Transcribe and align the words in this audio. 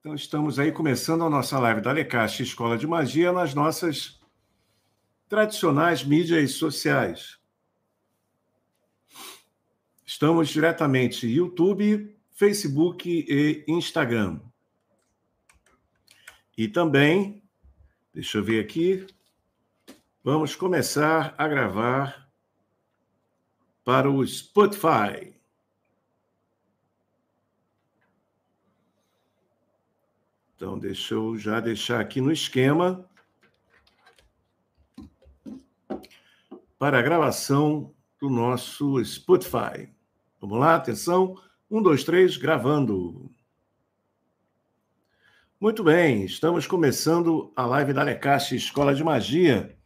Então, 0.00 0.14
estamos 0.14 0.60
aí 0.60 0.70
começando 0.70 1.24
a 1.24 1.30
nossa 1.30 1.58
live 1.58 1.80
da 1.80 1.90
Lecaixa 1.90 2.44
Escola 2.44 2.78
de 2.78 2.86
Magia 2.86 3.32
nas 3.32 3.52
nossas 3.52 4.20
tradicionais 5.28 6.04
mídias 6.04 6.52
sociais. 6.52 7.36
Estamos 10.06 10.50
diretamente 10.50 11.26
YouTube, 11.26 12.16
Facebook 12.30 13.08
e 13.08 13.64
Instagram. 13.66 14.40
E 16.56 16.68
também, 16.68 17.42
deixa 18.14 18.38
eu 18.38 18.44
ver 18.44 18.64
aqui, 18.64 19.04
vamos 20.22 20.54
começar 20.54 21.34
a 21.36 21.48
gravar 21.48 22.30
para 23.82 24.08
o 24.08 24.24
Spotify. 24.24 25.37
Então, 30.58 30.76
deixa 30.76 31.14
eu 31.14 31.38
já 31.38 31.60
deixar 31.60 32.00
aqui 32.00 32.20
no 32.20 32.32
esquema 32.32 33.08
para 36.76 36.98
a 36.98 37.02
gravação 37.02 37.94
do 38.20 38.28
nosso 38.28 39.00
Spotify. 39.04 39.88
Vamos 40.40 40.58
lá, 40.58 40.74
atenção. 40.74 41.40
Um, 41.70 41.80
dois, 41.80 42.02
três, 42.02 42.36
gravando. 42.36 43.30
Muito 45.60 45.84
bem, 45.84 46.24
estamos 46.24 46.66
começando 46.66 47.52
a 47.54 47.64
live 47.64 47.92
da 47.92 48.02
Lecaixa 48.02 48.56
Escola 48.56 48.92
de 48.96 49.04
Magia. 49.04 49.78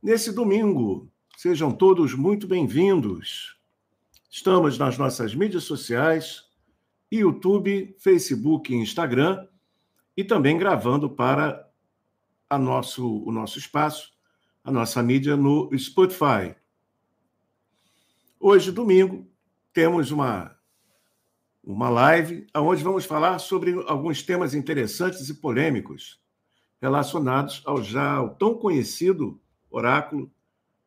Nesse 0.00 0.32
domingo, 0.32 1.10
sejam 1.36 1.72
todos 1.72 2.14
muito 2.14 2.46
bem-vindos. 2.46 3.58
Estamos 4.30 4.78
nas 4.78 4.96
nossas 4.96 5.34
mídias 5.34 5.64
sociais, 5.64 6.44
YouTube, 7.10 7.96
Facebook 7.98 8.72
e 8.72 8.76
Instagram 8.76 9.48
e 10.16 10.24
também 10.24 10.56
gravando 10.56 11.10
para 11.10 11.68
a 12.48 12.58
nosso, 12.58 13.22
o 13.24 13.30
nosso 13.30 13.58
espaço, 13.58 14.12
a 14.64 14.70
nossa 14.70 15.02
mídia 15.02 15.36
no 15.36 15.70
Spotify. 15.78 16.54
Hoje, 18.40 18.72
domingo, 18.72 19.26
temos 19.72 20.10
uma, 20.10 20.56
uma 21.62 21.88
live 21.88 22.46
onde 22.56 22.82
vamos 22.82 23.04
falar 23.04 23.38
sobre 23.38 23.72
alguns 23.86 24.22
temas 24.22 24.54
interessantes 24.54 25.28
e 25.28 25.34
polêmicos 25.34 26.20
relacionados 26.80 27.62
ao 27.66 27.82
já 27.82 28.26
tão 28.38 28.54
conhecido 28.54 29.40
oráculo 29.70 30.30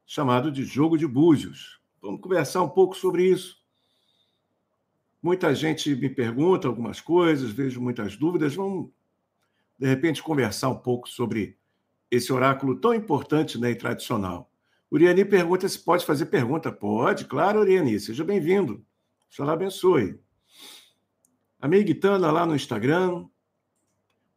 chamado 0.05 0.51
de 0.51 0.63
Jogo 0.63 0.97
de 0.97 1.05
Búzios. 1.05 1.79
Vamos 2.01 2.21
conversar 2.21 2.63
um 2.63 2.69
pouco 2.69 2.95
sobre 2.95 3.29
isso. 3.29 3.59
Muita 5.21 5.53
gente 5.53 5.93
me 5.95 6.09
pergunta 6.09 6.67
algumas 6.67 7.01
coisas, 7.01 7.51
vejo 7.51 7.81
muitas 7.81 8.15
dúvidas. 8.15 8.55
Vamos 8.55 8.89
de 9.79 9.87
repente, 9.87 10.21
conversar 10.21 10.69
um 10.69 10.77
pouco 10.77 11.07
sobre 11.07 11.57
esse 12.11 12.33
oráculo 12.33 12.75
tão 12.75 12.93
importante 12.93 13.57
né, 13.57 13.71
e 13.71 13.75
tradicional. 13.75 14.51
Uriani 14.91 15.23
pergunta 15.23 15.69
se 15.69 15.79
pode 15.79 16.05
fazer 16.05 16.25
pergunta. 16.25 16.71
Pode, 16.71 17.25
claro, 17.25 17.61
Uriani, 17.61 17.97
seja 17.99 18.23
bem-vindo. 18.23 18.83
Deus 19.35 19.47
abençoe. 19.47 20.19
Amiguitana 21.61 22.29
lá 22.29 22.45
no 22.45 22.55
Instagram. 22.55 23.25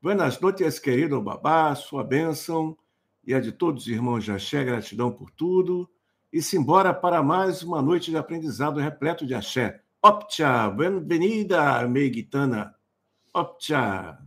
Buenas 0.01 0.39
noites, 0.41 0.79
querido 0.79 1.21
babá, 1.21 1.75
sua 1.75 2.05
bênção 2.05 2.77
e 3.25 3.34
a 3.34 3.41
de 3.41 3.53
todos 3.53 3.84
os 3.84 3.89
irmãos 3.89 4.25
de 4.25 4.33
Axé, 4.33 4.62
gratidão 4.65 5.11
por 5.11 5.31
tudo. 5.31 5.91
E 6.33 6.41
simbora 6.41 6.95
para 6.95 7.23
mais 7.23 7.62
uma 7.62 7.83
noite 7.83 8.11
de 8.11 8.17
aprendizado 8.17 8.79
repleto 8.79 9.27
de 9.27 9.34
Axé. 9.34 9.81
Optia, 10.03 10.69
bem-vinda, 10.71 11.81
amiguitana. 11.81 12.75
Optia. 13.34 14.19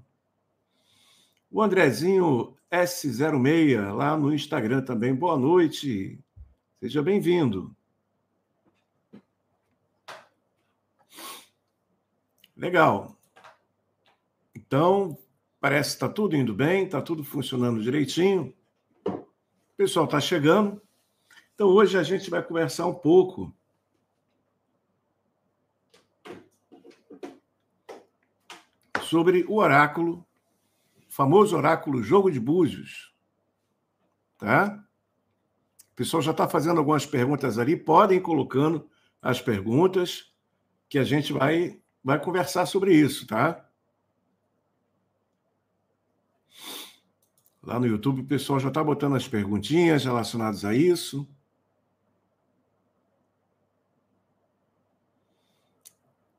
O 1.55 1.61
Andrezinho 1.61 2.53
S06, 2.69 3.93
lá 3.93 4.17
no 4.17 4.33
Instagram 4.33 4.81
também. 4.81 5.15
Boa 5.15 5.37
noite. 5.37 6.19
Seja 6.81 7.01
bem-vindo. 7.01 7.73
Legal. 12.57 13.17
Então, 14.53 15.17
parece 15.57 15.91
que 15.91 15.95
está 15.95 16.09
tudo 16.09 16.35
indo 16.35 16.53
bem, 16.53 16.83
está 16.83 17.01
tudo 17.01 17.23
funcionando 17.23 17.81
direitinho. 17.81 18.53
O 19.05 19.25
pessoal 19.77 20.03
está 20.03 20.19
chegando. 20.19 20.81
Então, 21.53 21.69
hoje 21.69 21.97
a 21.97 22.03
gente 22.03 22.29
vai 22.29 22.43
conversar 22.43 22.85
um 22.85 22.93
pouco 22.93 23.55
sobre 29.03 29.45
o 29.47 29.55
oráculo 29.55 30.24
famoso 31.15 31.55
oráculo 31.55 32.03
Jogo 32.03 32.29
de 32.29 32.41
Búzios. 32.41 33.15
Tá? 34.37 34.83
O 35.93 35.95
pessoal 35.95 36.21
já 36.21 36.31
está 36.31 36.45
fazendo 36.45 36.77
algumas 36.77 37.05
perguntas 37.05 37.57
ali, 37.57 37.77
podem 37.77 38.19
colocando 38.19 38.89
as 39.21 39.41
perguntas 39.41 40.33
que 40.89 40.99
a 40.99 41.05
gente 41.05 41.31
vai, 41.31 41.79
vai 42.03 42.21
conversar 42.21 42.65
sobre 42.65 42.93
isso, 42.93 43.25
tá? 43.25 43.65
Lá 47.63 47.79
no 47.79 47.87
YouTube 47.87 48.21
o 48.21 48.27
pessoal 48.27 48.59
já 48.59 48.67
está 48.67 48.83
botando 48.83 49.15
as 49.15 49.25
perguntinhas 49.25 50.03
relacionadas 50.03 50.65
a 50.65 50.75
isso. 50.75 51.25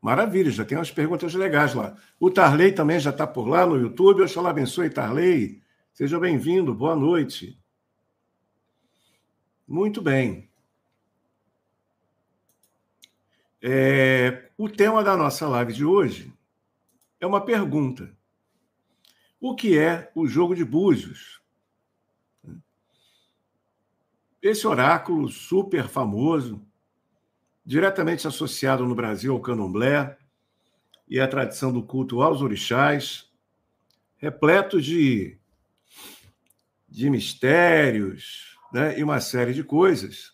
Maravilha, 0.06 0.52
já 0.52 0.64
tem 0.64 0.78
umas 0.78 0.92
perguntas 0.92 1.34
legais 1.34 1.74
lá. 1.74 1.96
O 2.20 2.30
Tarley 2.30 2.70
também 2.70 3.00
já 3.00 3.10
está 3.10 3.26
por 3.26 3.48
lá 3.48 3.66
no 3.66 3.76
YouTube. 3.76 4.22
Oxalá 4.22 4.50
abençoe, 4.50 4.88
Tarley. 4.88 5.60
Seja 5.92 6.20
bem-vindo, 6.20 6.72
boa 6.72 6.94
noite. 6.94 7.60
Muito 9.66 10.00
bem. 10.00 10.48
É, 13.60 14.48
o 14.56 14.68
tema 14.68 15.02
da 15.02 15.16
nossa 15.16 15.48
live 15.48 15.72
de 15.72 15.84
hoje 15.84 16.32
é 17.18 17.26
uma 17.26 17.44
pergunta. 17.44 18.16
O 19.40 19.56
que 19.56 19.76
é 19.76 20.12
o 20.14 20.28
jogo 20.28 20.54
de 20.54 20.64
búzios? 20.64 21.42
Esse 24.40 24.68
oráculo 24.68 25.28
super 25.28 25.88
famoso, 25.88 26.64
diretamente 27.66 28.28
associado 28.28 28.86
no 28.86 28.94
Brasil 28.94 29.32
ao 29.34 29.40
candomblé 29.40 30.16
e 31.08 31.18
à 31.18 31.26
tradição 31.26 31.72
do 31.72 31.82
culto 31.82 32.22
aos 32.22 32.40
orixás, 32.40 33.28
repleto 34.16 34.80
de, 34.80 35.36
de 36.88 37.10
mistérios 37.10 38.56
né, 38.72 38.96
e 38.96 39.02
uma 39.02 39.20
série 39.20 39.52
de 39.52 39.64
coisas. 39.64 40.32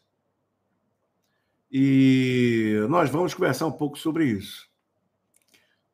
E 1.71 2.77
nós 2.91 3.09
vamos 3.09 3.33
conversar 3.33 3.67
um 3.67 3.73
pouco 3.73 3.99
sobre 3.99 4.27
isso. 4.27 4.71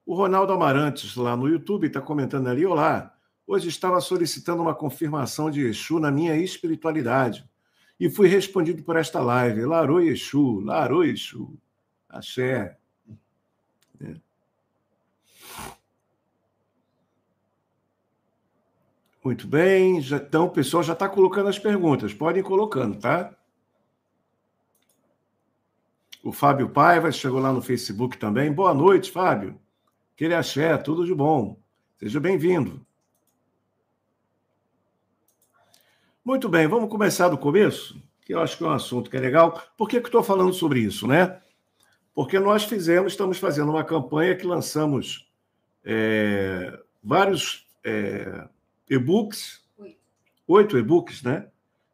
O 0.05 0.17
Ronaldo 0.17 0.53
Amarantes, 0.53 1.15
lá 1.15 1.37
no 1.37 1.49
YouTube, 1.49 1.87
está 1.87 2.01
comentando 2.01 2.49
ali: 2.49 2.67
Olá, 2.67 3.15
hoje 3.47 3.69
estava 3.69 4.01
solicitando 4.01 4.61
uma 4.61 4.75
confirmação 4.75 5.53
de 5.53 5.61
Exu 5.61 6.01
na 6.01 6.11
minha 6.11 6.35
espiritualidade 6.37 7.49
e 7.99 8.09
fui 8.09 8.29
respondido 8.29 8.83
por 8.83 8.97
esta 8.97 9.21
live. 9.21 9.65
Larô 9.65 10.01
Exu, 10.01 10.61
Larô 10.61 11.03
Exu, 11.03 11.59
Axé. 12.09 12.77
É. 14.01 14.15
Muito 19.25 19.47
bem, 19.47 20.01
já, 20.01 20.17
então 20.17 20.47
o 20.47 20.51
pessoal 20.51 20.83
já 20.83 20.93
está 20.93 21.09
colocando 21.09 21.49
as 21.49 21.59
perguntas, 21.59 22.15
podem 22.15 22.41
ir 22.41 22.45
colocando, 22.45 22.99
tá? 22.99 23.35
O 26.23 26.33
Fábio 26.33 26.69
Paiva 26.69 27.11
chegou 27.13 27.41
lá 27.41 27.53
no 27.53 27.63
Facebook 27.63 28.17
também. 28.19 28.53
Boa 28.53 28.75
noite, 28.75 29.11
Fábio. 29.11 29.59
Aquele 30.15 30.35
axé, 30.35 30.77
tudo 30.77 31.07
de 31.07 31.15
bom. 31.15 31.61
Seja 31.97 32.19
bem-vindo. 32.21 32.85
Muito 36.29 36.47
bem, 36.47 36.67
vamos 36.67 36.91
começar 36.91 37.31
do 37.31 37.39
começo, 37.39 37.99
que 38.21 38.35
eu 38.35 38.41
acho 38.43 38.59
que 38.59 38.63
é 38.63 38.67
um 38.67 38.73
assunto 38.73 39.09
que 39.09 39.17
é 39.17 39.21
legal. 39.21 39.63
Por 39.79 39.89
que, 39.89 39.99
que 39.99 40.09
estou 40.09 40.23
falando 40.23 40.53
sobre 40.53 40.79
isso, 40.79 41.07
né? 41.07 41.41
Porque 42.15 42.39
nós 42.39 42.65
fizemos, 42.65 43.13
estamos 43.13 43.39
fazendo 43.39 43.71
uma 43.71 43.83
campanha 43.83 44.37
que 44.37 44.47
lançamos 44.47 45.27
é, 45.83 46.79
vários 47.03 47.67
é, 47.83 48.47
e-books, 48.91 49.65
oito 50.47 50.77
e-books, 50.77 51.23
né? 51.23 51.49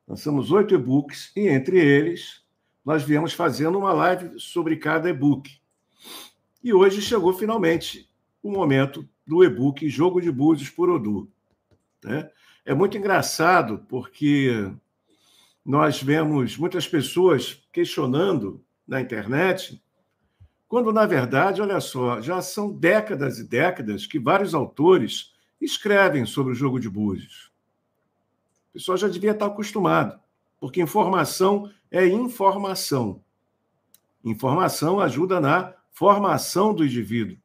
Lançamos 0.04 0.50
oito 0.50 0.74
e-books 0.74 1.30
e 1.36 1.46
entre 1.46 1.78
eles 1.78 2.44
nós 2.84 3.04
viemos 3.04 3.34
fazendo 3.34 3.78
uma 3.78 3.92
live 3.92 4.40
sobre 4.40 4.78
cada 4.78 5.08
e-book. 5.08 5.48
E 6.60 6.74
hoje 6.74 7.00
chegou 7.00 7.32
finalmente 7.34 8.10
o 8.42 8.50
momento 8.50 9.08
do 9.24 9.44
e-book 9.44 9.88
Jogo 9.88 10.20
de 10.20 10.32
Búzios 10.32 10.70
por 10.70 10.90
Odu. 10.90 11.30
Né? 12.02 12.28
É 12.64 12.72
muito 12.72 12.96
engraçado 12.96 13.84
porque 13.88 14.72
nós 15.64 16.02
vemos 16.02 16.56
muitas 16.56 16.88
pessoas 16.88 17.62
questionando 17.72 18.64
na 18.86 19.00
internet 19.00 19.82
quando, 20.66 20.92
na 20.92 21.06
verdade, 21.06 21.62
olha 21.62 21.80
só, 21.80 22.20
já 22.20 22.40
são 22.42 22.72
décadas 22.72 23.38
e 23.38 23.44
décadas 23.44 24.06
que 24.06 24.18
vários 24.18 24.54
autores 24.54 25.32
escrevem 25.60 26.26
sobre 26.26 26.52
o 26.52 26.56
jogo 26.56 26.80
de 26.80 26.88
búzios. 26.88 27.52
O 28.70 28.72
pessoal 28.72 28.96
já 28.96 29.08
devia 29.08 29.30
estar 29.30 29.46
acostumado, 29.46 30.18
porque 30.58 30.80
informação 30.80 31.70
é 31.90 32.06
informação. 32.06 33.22
Informação 34.24 34.98
ajuda 35.00 35.38
na 35.40 35.74
formação 35.92 36.74
do 36.74 36.84
indivíduo. 36.84 37.36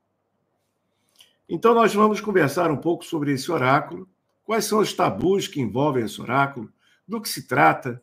Então, 1.47 1.73
nós 1.75 1.93
vamos 1.93 2.21
conversar 2.21 2.71
um 2.71 2.77
pouco 2.77 3.05
sobre 3.05 3.33
esse 3.33 3.51
oráculo, 3.51 4.09
quais 4.49 4.65
são 4.65 4.79
os 4.79 4.91
tabus 4.93 5.47
que 5.47 5.61
envolvem 5.61 6.03
esse 6.03 6.19
oráculo, 6.19 6.73
do 7.07 7.21
que 7.21 7.29
se 7.29 7.47
trata, 7.47 8.01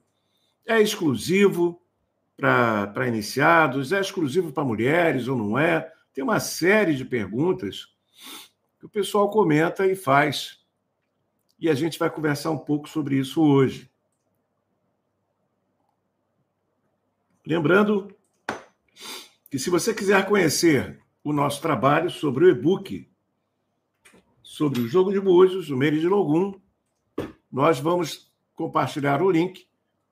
é 0.65 0.81
exclusivo 0.81 1.83
para 2.37 3.09
iniciados, 3.09 3.91
é 3.91 4.01
exclusivo 4.01 4.53
para 4.53 4.63
mulheres 4.63 5.27
ou 5.27 5.37
não 5.37 5.59
é? 5.59 5.93
Tem 6.15 6.23
uma 6.23 6.39
série 6.39 6.95
de 6.95 7.05
perguntas 7.05 7.89
que 8.79 8.87
o 8.87 8.89
pessoal 8.89 9.29
comenta 9.29 9.89
e 9.89 9.97
faz. 9.97 10.65
E 11.59 11.69
a 11.69 11.75
gente 11.75 11.99
vai 11.99 12.09
conversar 12.09 12.53
um 12.53 12.59
pouco 12.59 12.89
sobre 12.89 13.19
isso 13.19 13.43
hoje. 13.43 13.91
Lembrando 17.45 18.15
que 19.51 19.59
se 19.59 19.69
você 19.69 19.93
quiser 19.93 20.25
conhecer 20.29 21.03
o 21.25 21.33
nosso 21.33 21.61
trabalho 21.61 22.09
sobre 22.09 22.45
o 22.45 22.49
e-book, 22.49 23.11
sobre 24.57 24.81
o 24.81 24.89
jogo 24.89 25.13
de 25.13 25.21
búzios, 25.21 25.69
o 25.69 25.77
Meire 25.77 26.01
de 26.01 26.09
Logum, 26.09 26.59
nós 27.53 27.79
vamos 27.79 28.33
compartilhar 28.55 29.21
o 29.21 29.31
link 29.31 29.69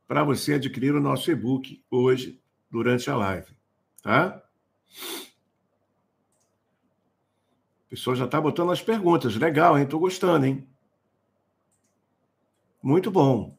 para 0.06 0.22
você 0.22 0.52
adquirir 0.52 0.94
o 0.94 1.00
nosso 1.00 1.30
e-book 1.30 1.82
hoje, 1.90 2.38
durante 2.70 3.08
a 3.08 3.16
live. 3.16 3.56
Tá? 4.02 4.44
O 7.86 7.88
pessoal 7.88 8.14
já 8.14 8.26
está 8.26 8.38
botando 8.38 8.70
as 8.70 8.82
perguntas. 8.82 9.34
Legal, 9.34 9.78
hein? 9.78 9.84
Estou 9.84 9.98
gostando, 9.98 10.44
hein? 10.44 10.68
Muito 12.82 13.10
bom. 13.10 13.56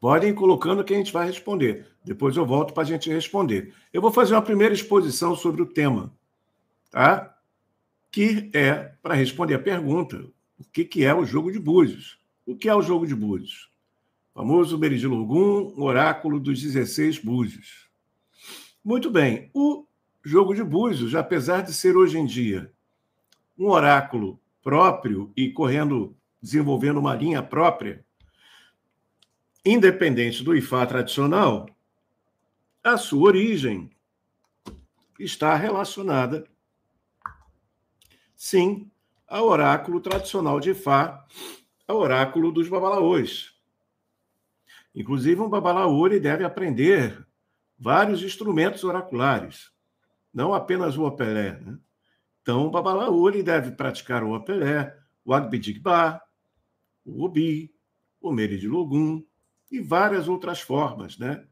Podem 0.00 0.30
ir 0.30 0.34
colocando 0.34 0.82
que 0.82 0.94
a 0.94 0.96
gente 0.96 1.12
vai 1.12 1.26
responder. 1.26 1.86
Depois 2.02 2.34
eu 2.34 2.46
volto 2.46 2.72
para 2.72 2.82
a 2.82 2.86
gente 2.86 3.10
responder. 3.10 3.74
Eu 3.92 4.00
vou 4.00 4.10
fazer 4.10 4.32
uma 4.32 4.40
primeira 4.40 4.72
exposição 4.72 5.36
sobre 5.36 5.60
o 5.60 5.66
tema, 5.66 6.16
tá? 6.90 7.35
Que 8.10 8.50
é 8.54 8.74
para 9.02 9.14
responder 9.14 9.54
a 9.54 9.58
pergunta: 9.58 10.26
o 10.58 10.64
que, 10.72 10.84
que 10.84 11.04
é 11.04 11.14
o 11.14 11.24
jogo 11.24 11.50
de 11.50 11.58
búzios? 11.58 12.18
O 12.44 12.56
que 12.56 12.68
é 12.68 12.74
o 12.74 12.82
jogo 12.82 13.06
de 13.06 13.14
búzios? 13.14 13.70
famoso 14.36 14.78
Meridilogum, 14.78 15.72
oráculo 15.82 16.38
dos 16.38 16.60
16 16.60 17.20
búzios. 17.20 17.88
Muito 18.84 19.10
bem, 19.10 19.50
o 19.54 19.86
jogo 20.22 20.54
de 20.54 20.62
búzios, 20.62 21.14
apesar 21.14 21.62
de 21.62 21.72
ser 21.72 21.96
hoje 21.96 22.18
em 22.18 22.26
dia 22.26 22.70
um 23.58 23.70
oráculo 23.70 24.38
próprio 24.62 25.32
e 25.34 25.50
correndo, 25.50 26.14
desenvolvendo 26.42 26.98
uma 26.98 27.14
linha 27.14 27.42
própria, 27.42 28.04
independente 29.64 30.44
do 30.44 30.54
Ifá 30.54 30.84
tradicional, 30.84 31.66
a 32.84 32.98
sua 32.98 33.28
origem 33.28 33.90
está 35.18 35.56
relacionada, 35.56 36.46
sim, 38.36 38.90
ao 39.26 39.46
oráculo 39.48 40.00
tradicional 40.00 40.60
de 40.60 40.70
Ifá, 40.70 41.26
ao 41.88 41.98
oráculo 41.98 42.52
dos 42.52 42.68
babalaôs. 42.68 43.54
Inclusive, 44.94 45.40
um 45.40 45.48
babalaô 45.48 46.08
deve 46.08 46.44
aprender 46.44 47.26
vários 47.78 48.22
instrumentos 48.22 48.84
oraculares, 48.84 49.70
não 50.32 50.54
apenas 50.54 50.96
o 50.96 51.04
opelé. 51.04 51.60
Né? 51.60 51.78
Então, 52.42 52.66
o 52.66 52.70
babalaô 52.70 53.30
deve 53.30 53.72
praticar 53.72 54.22
o 54.22 54.34
opelé, 54.34 54.96
o 55.24 55.34
agbidigba, 55.34 56.22
o 57.04 57.24
obi, 57.24 57.74
o 58.20 58.32
meridilogum 58.32 59.24
e 59.70 59.80
várias 59.80 60.28
outras 60.28 60.60
formas, 60.60 61.18
né? 61.18 61.44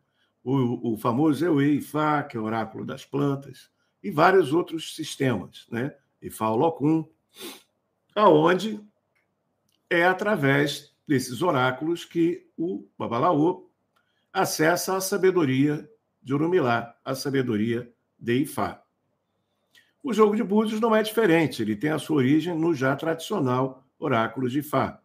O, 0.43 0.93
o 0.93 0.97
famoso 0.99 1.45
Euei-Ifá, 1.45 2.23
que 2.23 2.37
é 2.37 2.41
o 2.41 2.45
oráculo 2.45 2.85
das 2.85 3.05
plantas, 3.05 3.71
e 4.03 4.11
vários 4.11 4.53
outros 4.53 4.95
sistemas, 4.95 5.67
né? 5.71 5.97
Ifá-Olocum, 6.27 7.09
aonde 8.15 8.81
é 9.89 10.05
através 10.05 10.95
desses 11.07 11.43
oráculos 11.43 12.05
que 12.05 12.49
o 12.57 12.87
Babalaô 12.99 13.71
acessa 14.33 14.97
a 14.97 15.01
sabedoria 15.01 15.89
de 16.23 16.35
Urumilá, 16.35 16.99
a 17.05 17.15
sabedoria 17.15 17.93
de 18.19 18.41
Ifá. 18.41 18.83
O 20.03 20.13
jogo 20.13 20.35
de 20.35 20.43
búzios 20.43 20.81
não 20.81 20.95
é 20.95 21.03
diferente, 21.03 21.63
ele 21.63 21.77
tem 21.77 21.91
a 21.91 21.99
sua 21.99 22.17
origem 22.17 22.55
no 22.55 22.75
já 22.75 22.97
tradicional 22.97 23.87
oráculo 23.99 24.49
de 24.49 24.59
Ifá. 24.59 25.01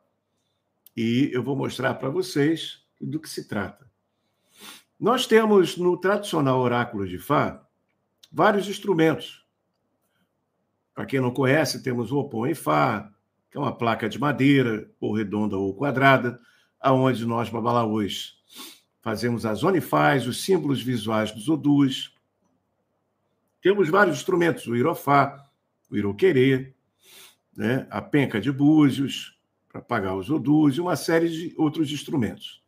E 0.96 1.30
eu 1.34 1.44
vou 1.44 1.56
mostrar 1.56 1.94
para 1.96 2.10
vocês 2.10 2.84
do 3.00 3.20
que 3.20 3.30
se 3.30 3.48
trata. 3.48 3.90
Nós 5.00 5.26
temos 5.26 5.78
no 5.78 5.98
tradicional 5.98 6.60
oráculo 6.60 7.08
de 7.08 7.16
Ifá 7.16 7.66
vários 8.32 8.68
instrumentos. 8.68 9.39
Para 10.94 11.06
quem 11.06 11.20
não 11.20 11.32
conhece, 11.32 11.82
temos 11.82 12.12
o 12.12 12.18
Opon 12.18 12.48
Ifá, 12.48 13.12
que 13.50 13.58
é 13.58 13.60
uma 13.60 13.76
placa 13.76 14.08
de 14.08 14.20
madeira, 14.20 14.90
ou 15.00 15.16
redonda 15.16 15.58
ou 15.58 15.74
quadrada, 15.74 16.40
aonde 16.80 17.26
nós, 17.26 17.50
babalaôs, 17.50 18.38
fazemos 19.02 19.46
as 19.46 19.64
onifás, 19.64 20.28
os 20.28 20.44
símbolos 20.44 20.82
visuais 20.82 21.32
dos 21.32 21.50
odus. 21.50 22.16
Temos 23.62 23.90
vários 23.90 24.18
instrumentos, 24.18 24.68
o 24.68 24.76
irofá, 24.76 25.46
o 25.90 25.98
iroquerê, 25.98 26.74
né? 27.56 27.88
a 27.90 28.02
penca 28.02 28.40
de 28.40 28.52
búzios, 28.52 29.38
para 29.68 29.82
pagar 29.82 30.16
os 30.16 30.30
odus, 30.30 30.78
e 30.78 30.82
uma 30.82 30.96
série 30.96 31.30
de 31.30 31.54
outros 31.58 31.92
instrumentos. 31.92 32.64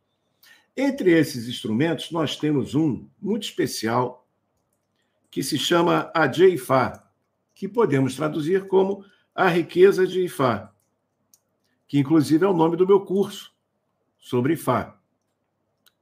Entre 0.76 1.10
esses 1.10 1.48
instrumentos, 1.48 2.10
nós 2.10 2.36
temos 2.36 2.74
um 2.74 3.06
muito 3.20 3.44
especial 3.44 4.26
que 5.30 5.42
se 5.42 5.58
chama 5.58 6.10
Adjeifá, 6.14 7.01
que 7.62 7.68
podemos 7.68 8.16
traduzir 8.16 8.66
como 8.66 9.04
a 9.32 9.46
riqueza 9.46 10.04
de 10.04 10.24
Ifá 10.24 10.72
que 11.92 11.98
inclusive 11.98 12.42
é 12.42 12.48
o 12.48 12.54
nome 12.54 12.74
do 12.74 12.86
meu 12.86 13.02
curso 13.02 13.54
sobre 14.18 14.54
Ifá. 14.54 14.98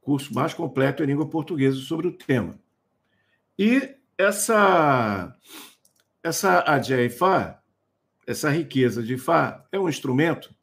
Curso 0.01 0.33
mais 0.33 0.55
completo 0.55 1.03
em 1.03 1.07
língua 1.07 1.29
portuguesa 1.29 1.77
sobre 1.79 2.07
o 2.07 2.12
tema. 2.12 2.59
E 3.59 3.97
essa 4.17 5.37
essa 6.23 6.61
Adja 6.61 7.03
Ifá, 7.03 7.61
essa 8.25 8.49
riqueza 8.49 9.02
de 9.02 9.14
Ifá, 9.14 9.67
é 9.73 9.81
um 9.81 9.88
instrumento 9.88 10.55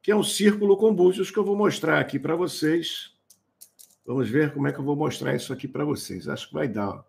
que 0.00 0.12
é 0.12 0.16
um 0.16 0.22
círculo 0.22 0.76
com 0.76 0.94
búzios 0.94 1.30
que 1.30 1.38
eu 1.38 1.44
vou 1.44 1.56
mostrar 1.56 1.98
aqui 1.98 2.18
para 2.18 2.36
vocês. 2.36 3.12
Vamos 4.06 4.30
ver 4.30 4.54
como 4.54 4.68
é 4.68 4.72
que 4.72 4.78
eu 4.78 4.84
vou 4.84 4.94
mostrar 4.94 5.34
isso 5.34 5.52
aqui 5.52 5.66
para 5.68 5.84
vocês. 5.84 6.26
Acho 6.26 6.46
que 6.46 6.54
vai 6.54 6.68
dar. 6.68 7.04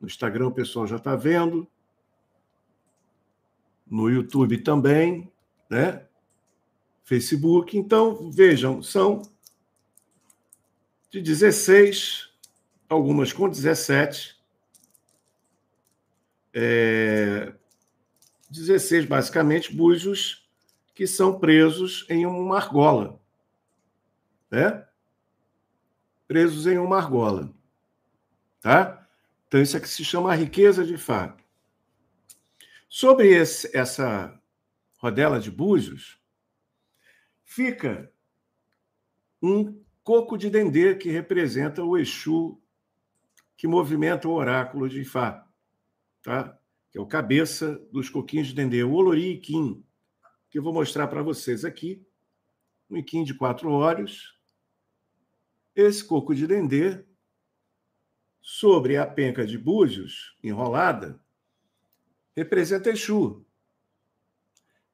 No 0.00 0.08
Instagram 0.08 0.48
o 0.48 0.52
pessoal 0.52 0.86
já 0.86 0.96
está 0.96 1.14
vendo. 1.14 1.70
No 3.90 4.08
YouTube 4.10 4.58
também, 4.58 5.30
né? 5.70 6.06
Facebook. 7.04 7.76
Então, 7.76 8.30
vejam, 8.30 8.82
são 8.82 9.22
de 11.10 11.22
16, 11.22 12.28
algumas 12.88 13.32
com 13.32 13.48
17. 13.48 14.38
É, 16.52 17.54
16, 18.50 19.06
basicamente, 19.06 19.74
búzios 19.74 20.48
que 20.94 21.06
são 21.06 21.38
presos 21.38 22.04
em 22.08 22.26
uma 22.26 22.56
argola. 22.56 23.20
Né? 24.50 24.84
Presos 26.26 26.66
em 26.66 26.76
uma 26.76 26.96
argola. 26.96 27.54
Tá? 28.60 29.06
Então, 29.46 29.62
isso 29.62 29.76
aqui 29.76 29.88
se 29.88 30.04
chama 30.04 30.34
riqueza 30.34 30.84
de 30.84 30.98
Fá. 30.98 31.36
Sobre 32.88 33.28
esse, 33.28 33.76
essa 33.76 34.40
rodela 34.98 35.38
de 35.38 35.50
búzios, 35.50 36.18
fica 37.44 38.12
um 39.42 39.84
coco 40.02 40.38
de 40.38 40.48
dendê 40.48 40.94
que 40.94 41.10
representa 41.10 41.84
o 41.84 41.96
Exu 41.96 42.60
que 43.56 43.66
movimenta 43.66 44.28
o 44.28 44.32
oráculo 44.32 44.88
de 44.88 45.00
Ifá, 45.00 45.44
tá? 46.22 46.56
que 46.90 46.96
é 46.96 47.00
o 47.00 47.06
cabeça 47.06 47.76
dos 47.92 48.08
coquinhos 48.08 48.46
de 48.46 48.54
dendê, 48.54 48.84
o 48.84 48.92
Olori 48.92 49.32
Iquim, 49.32 49.84
que 50.48 50.58
eu 50.58 50.62
vou 50.62 50.72
mostrar 50.72 51.08
para 51.08 51.22
vocês 51.22 51.64
aqui. 51.64 52.06
Um 52.88 52.96
Iquim 52.96 53.24
de 53.24 53.34
quatro 53.34 53.70
olhos. 53.70 54.38
Esse 55.74 56.04
coco 56.04 56.34
de 56.34 56.46
dendê, 56.46 57.04
sobre 58.40 58.96
a 58.96 59.04
penca 59.04 59.44
de 59.44 59.58
búzios 59.58 60.36
enrolada, 60.42 61.20
representa 62.38 62.90
Exu. 62.90 63.44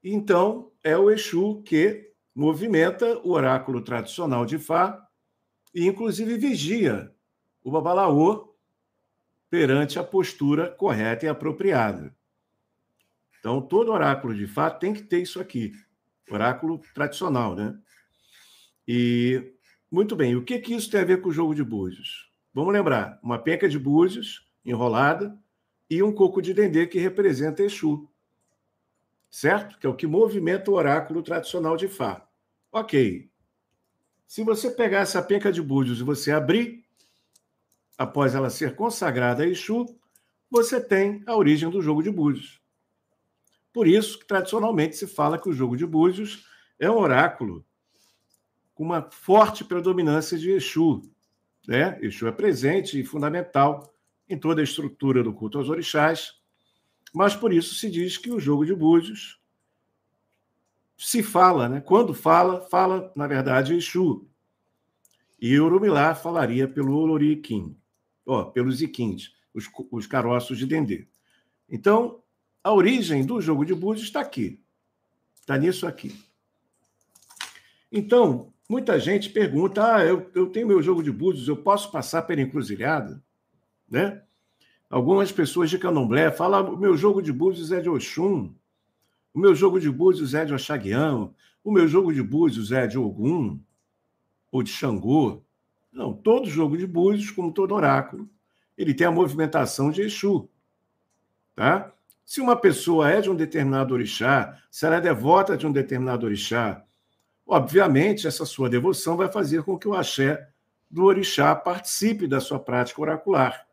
Então, 0.02 0.72
é 0.82 0.96
o 0.96 1.10
Exu 1.10 1.62
que 1.62 2.10
movimenta 2.34 3.18
o 3.18 3.30
oráculo 3.30 3.82
tradicional 3.82 4.46
de 4.46 4.58
Fá 4.58 5.06
e, 5.74 5.86
inclusive, 5.86 6.38
vigia 6.38 7.14
o 7.62 7.70
Babalaô 7.70 8.54
perante 9.50 9.98
a 9.98 10.04
postura 10.04 10.70
correta 10.70 11.26
e 11.26 11.28
apropriada. 11.28 12.14
Então, 13.38 13.60
todo 13.60 13.92
oráculo 13.92 14.34
de 14.34 14.46
fato 14.46 14.80
tem 14.80 14.94
que 14.94 15.02
ter 15.02 15.20
isso 15.20 15.38
aqui. 15.38 15.72
Oráculo 16.30 16.80
tradicional, 16.94 17.54
né? 17.54 17.78
E, 18.88 19.52
muito 19.90 20.16
bem, 20.16 20.34
o 20.34 20.42
que, 20.42 20.58
que 20.58 20.74
isso 20.74 20.90
tem 20.90 21.00
a 21.00 21.04
ver 21.04 21.20
com 21.20 21.28
o 21.28 21.32
jogo 21.32 21.54
de 21.54 21.62
búzios? 21.62 22.30
Vamos 22.54 22.72
lembrar, 22.72 23.20
uma 23.22 23.38
penca 23.38 23.68
de 23.68 23.78
búzios 23.78 24.48
enrolada 24.64 25.38
e 25.88 26.02
um 26.02 26.12
coco 26.12 26.40
de 26.40 26.54
dendê 26.54 26.86
que 26.86 26.98
representa 26.98 27.62
Exu. 27.62 28.08
Certo? 29.30 29.78
Que 29.78 29.86
é 29.86 29.90
o 29.90 29.96
que 29.96 30.06
movimenta 30.06 30.70
o 30.70 30.74
oráculo 30.74 31.22
tradicional 31.22 31.76
de 31.76 31.88
Fá. 31.88 32.26
Ok. 32.72 33.28
Se 34.26 34.42
você 34.42 34.70
pegar 34.70 35.00
essa 35.00 35.22
penca 35.22 35.52
de 35.52 35.60
búzios 35.62 36.00
e 36.00 36.04
você 36.04 36.32
abrir, 36.32 36.84
após 37.96 38.34
ela 38.34 38.50
ser 38.50 38.74
consagrada 38.74 39.42
a 39.42 39.46
Exu, 39.46 39.86
você 40.50 40.80
tem 40.80 41.22
a 41.26 41.36
origem 41.36 41.68
do 41.70 41.82
jogo 41.82 42.02
de 42.02 42.10
búzios. 42.10 42.60
Por 43.72 43.86
isso 43.88 44.24
tradicionalmente 44.26 44.96
se 44.96 45.06
fala 45.06 45.38
que 45.38 45.48
o 45.48 45.52
jogo 45.52 45.76
de 45.76 45.86
búzios 45.86 46.46
é 46.78 46.90
um 46.90 46.96
oráculo 46.96 47.64
com 48.74 48.84
uma 48.84 49.08
forte 49.10 49.64
predominância 49.64 50.38
de 50.38 50.50
Exu. 50.50 51.02
Né? 51.66 51.98
Exu 52.02 52.26
é 52.26 52.32
presente 52.32 53.00
e 53.00 53.04
fundamental 53.04 53.93
em 54.28 54.38
toda 54.38 54.60
a 54.60 54.64
estrutura 54.64 55.22
do 55.22 55.32
culto 55.32 55.58
aos 55.58 55.68
orixás, 55.68 56.34
mas 57.12 57.36
por 57.36 57.52
isso 57.52 57.74
se 57.74 57.90
diz 57.90 58.16
que 58.16 58.30
o 58.30 58.40
jogo 58.40 58.64
de 58.64 58.74
búzios 58.74 59.40
se 60.96 61.22
fala, 61.22 61.68
né? 61.68 61.80
quando 61.80 62.14
fala, 62.14 62.60
fala, 62.68 63.12
na 63.14 63.26
verdade, 63.26 63.74
Exu. 63.74 64.26
E 65.40 65.58
Urumilá 65.58 66.14
falaria 66.14 66.66
pelo 66.66 66.96
Oloriquim, 66.96 67.76
ó, 68.24 68.44
pelos 68.44 68.80
Iquins, 68.80 69.32
os, 69.52 69.68
os 69.90 70.06
caroços 70.06 70.56
de 70.56 70.66
Dendê. 70.66 71.06
Então, 71.68 72.22
a 72.62 72.72
origem 72.72 73.24
do 73.24 73.40
jogo 73.40 73.64
de 73.64 73.74
búzios 73.74 74.06
está 74.06 74.20
aqui. 74.20 74.62
Está 75.34 75.58
nisso 75.58 75.86
aqui. 75.86 76.18
Então, 77.92 78.52
muita 78.68 78.98
gente 78.98 79.30
pergunta: 79.30 79.96
ah, 79.96 80.04
eu, 80.04 80.30
eu 80.34 80.48
tenho 80.48 80.66
meu 80.66 80.82
jogo 80.82 81.02
de 81.02 81.12
búzios, 81.12 81.46
eu 81.46 81.56
posso 81.56 81.90
passar 81.92 82.22
pela 82.22 82.40
encruzilhada? 82.40 83.22
Né? 83.94 84.20
Algumas 84.90 85.30
pessoas 85.30 85.70
de 85.70 85.78
candomblé 85.78 86.28
falam: 86.32 86.74
o 86.74 86.76
meu 86.76 86.96
jogo 86.96 87.22
de 87.22 87.32
búzios 87.32 87.70
é 87.70 87.80
de 87.80 87.88
Oxum, 87.88 88.52
o 89.32 89.38
meu 89.38 89.54
jogo 89.54 89.78
de 89.78 89.88
búzios 89.88 90.34
é 90.34 90.44
de 90.44 90.52
Oxaguião, 90.52 91.32
o 91.62 91.70
meu 91.70 91.86
jogo 91.86 92.12
de 92.12 92.20
búzios 92.20 92.72
é 92.72 92.88
de 92.88 92.98
Ogum 92.98 93.60
ou 94.50 94.64
de 94.64 94.70
Xangô. 94.70 95.44
Não, 95.92 96.12
todo 96.12 96.50
jogo 96.50 96.76
de 96.76 96.88
búzios, 96.88 97.30
como 97.30 97.52
todo 97.52 97.72
oráculo, 97.72 98.28
ele 98.76 98.92
tem 98.92 99.06
a 99.06 99.12
movimentação 99.12 99.92
de 99.92 100.02
Exu. 100.02 100.48
Tá? 101.54 101.92
Se 102.24 102.40
uma 102.40 102.56
pessoa 102.56 103.08
é 103.08 103.20
de 103.20 103.30
um 103.30 103.36
determinado 103.36 103.94
orixá, 103.94 104.60
se 104.72 104.84
ela 104.86 104.96
é 104.96 105.00
devota 105.00 105.56
de 105.56 105.68
um 105.68 105.72
determinado 105.72 106.26
orixá, 106.26 106.82
obviamente 107.46 108.26
essa 108.26 108.44
sua 108.44 108.68
devoção 108.68 109.16
vai 109.16 109.30
fazer 109.30 109.62
com 109.62 109.78
que 109.78 109.86
o 109.86 109.94
axé 109.94 110.48
do 110.90 111.04
orixá 111.04 111.54
participe 111.54 112.26
da 112.26 112.40
sua 112.40 112.58
prática 112.58 113.00
oracular. 113.00 113.63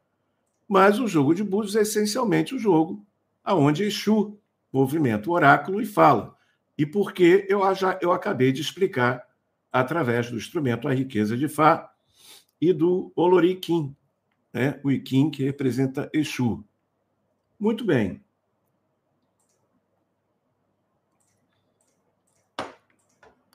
Mas 0.71 1.01
o 1.01 1.05
jogo 1.05 1.35
de 1.35 1.43
búzios 1.43 1.75
é 1.75 1.81
essencialmente 1.81 2.55
o 2.55 2.57
jogo 2.57 3.05
aonde 3.43 3.83
Exu 3.83 4.39
movimenta 4.71 5.29
o 5.29 5.33
oráculo 5.33 5.81
e 5.81 5.85
fala. 5.85 6.33
E 6.77 6.85
por 6.85 7.11
que 7.11 7.45
eu, 7.49 7.75
já, 7.75 7.99
eu 8.01 8.13
acabei 8.13 8.53
de 8.53 8.61
explicar 8.61 9.21
através 9.69 10.31
do 10.31 10.37
instrumento 10.37 10.87
a 10.87 10.93
riqueza 10.93 11.35
de 11.35 11.49
Fá 11.49 11.93
e 12.61 12.71
do 12.71 13.11
Oloriquim, 13.17 13.93
né? 14.53 14.79
o 14.81 14.89
Iquim 14.89 15.29
que 15.29 15.43
representa 15.43 16.09
Exu. 16.13 16.63
Muito 17.59 17.83
bem. 17.83 18.23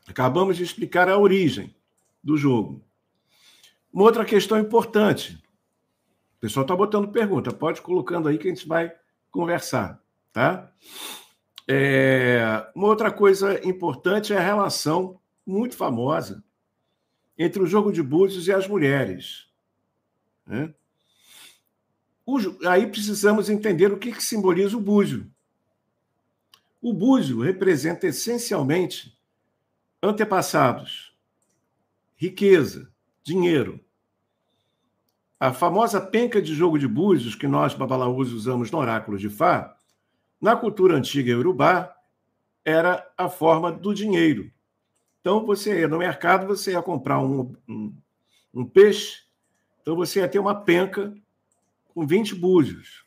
Acabamos 0.07 0.59
de 0.59 0.65
explicar 0.65 1.09
a 1.09 1.17
origem 1.17 1.75
do 2.23 2.37
jogo. 2.37 2.85
Uma 3.91 4.05
outra 4.05 4.23
questão 4.23 4.59
importante. 4.59 5.43
Pessoal 6.47 6.63
está 6.63 6.77
botando 6.77 7.09
pergunta, 7.09 7.53
pode 7.53 7.83
colocando 7.83 8.29
aí 8.29 8.39
que 8.39 8.47
a 8.47 8.55
gente 8.55 8.69
vai 8.69 8.95
conversar, 9.33 10.01
tá? 10.33 10.73
É, 11.67 12.71
uma 12.73 12.87
outra 12.87 13.11
coisa 13.11 13.67
importante 13.67 14.33
é 14.33 14.37
a 14.37 14.45
relação 14.45 15.21
muito 15.45 15.77
famosa 15.77 16.45
entre 17.37 17.61
o 17.61 17.67
jogo 17.67 17.91
de 17.91 18.01
búzios 18.01 18.47
e 18.47 18.53
as 18.53 18.69
mulheres. 18.69 19.49
Né? 20.47 20.73
O, 22.25 22.39
aí 22.69 22.87
precisamos 22.87 23.51
entender 23.51 23.93
o 23.93 23.99
que, 23.99 24.13
que 24.13 24.23
simboliza 24.23 24.77
o 24.77 24.81
búzio. 24.81 25.29
O 26.81 26.93
búzio 26.93 27.41
representa 27.41 28.07
essencialmente 28.07 29.19
antepassados, 30.01 31.13
riqueza, 32.15 32.89
dinheiro. 33.25 33.85
A 35.39 35.53
famosa 35.53 36.01
penca 36.01 36.41
de 36.41 36.55
jogo 36.55 36.79
de 36.79 36.89
búzios 36.89 37.35
que 37.35 37.47
nós, 37.47 37.75
babalaús, 37.75 38.33
usamos 38.33 38.71
no 38.71 38.79
oráculo 38.79 39.19
de 39.19 39.29
Fá, 39.29 39.77
na 40.41 40.57
cultura 40.57 40.97
antiga 40.97 41.37
urubá, 41.37 41.95
era 42.65 43.07
a 43.17 43.29
forma 43.29 43.71
do 43.71 43.95
dinheiro. 43.95 44.51
Então, 45.21 45.45
você 45.45 45.81
ia 45.81 45.89
no 45.89 45.99
mercado, 45.99 46.47
você 46.47 46.73
ia 46.73 46.83
comprar 46.83 47.21
um, 47.21 47.55
um, 47.69 47.95
um 48.55 48.65
peixe, 48.65 49.25
então 49.83 49.95
você 49.95 50.21
ia 50.21 50.29
ter 50.29 50.39
uma 50.39 50.55
penca 50.55 51.15
com 51.89 52.07
20 52.07 52.35
búzios. 52.35 53.05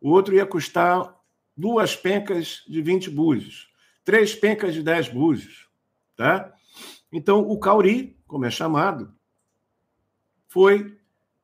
O 0.00 0.10
outro 0.10 0.34
ia 0.34 0.46
custar 0.46 1.14
duas 1.56 1.94
pencas 1.94 2.64
de 2.66 2.80
20 2.80 3.10
búzios, 3.10 3.70
três 4.04 4.34
pencas 4.34 4.72
de 4.72 4.82
10 4.82 5.08
búzios. 5.10 5.68
Tá? 6.16 6.52
Então, 7.12 7.40
o 7.40 7.58
cauri, 7.58 8.16
como 8.26 8.46
é 8.46 8.50
chamado, 8.50 9.14
foi, 10.48 10.99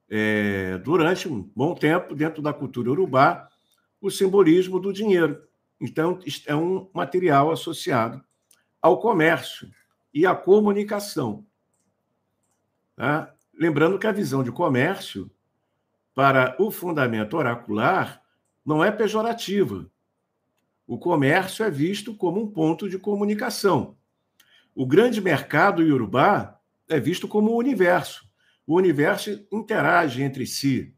é, 0.09 0.79
durante 0.79 1.29
um 1.29 1.43
bom 1.55 1.75
tempo, 1.75 2.15
dentro 2.15 2.43
da 2.43 2.53
cultura 2.53 2.91
urubá, 2.91 3.49
o 4.01 4.11
simbolismo 4.11 4.79
do 4.79 4.93
dinheiro. 4.93 5.43
Então, 5.81 6.19
é 6.47 6.55
um 6.55 6.89
material 6.95 7.51
associado 7.51 8.23
ao 8.81 9.01
comércio 9.01 9.69
e 10.13 10.25
à 10.25 10.35
comunicação. 10.35 11.45
Tá? 12.95 13.35
Lembrando 13.53 13.99
que 13.99 14.07
a 14.07 14.13
visão 14.13 14.43
de 14.43 14.53
comércio, 14.53 15.31
para 16.15 16.57
o 16.59 16.71
fundamento 16.71 17.37
oracular, 17.37 18.23
não 18.65 18.83
é 18.83 18.91
pejorativa. 18.91 19.91
O 20.87 20.99
comércio 20.99 21.65
é 21.65 21.71
visto 21.71 22.15
como 22.15 22.41
um 22.41 22.51
ponto 22.51 22.89
de 22.89 22.99
comunicação. 22.99 23.97
O 24.75 24.87
grande 24.87 25.21
mercado 25.21 25.83
iorubá 25.83 26.59
é 26.89 27.01
visto 27.01 27.27
como 27.27 27.51
o 27.51 27.57
universo. 27.57 28.26
O 28.67 28.77
universo 28.77 29.47
interage 29.53 30.23
entre 30.23 30.47
si. 30.47 30.95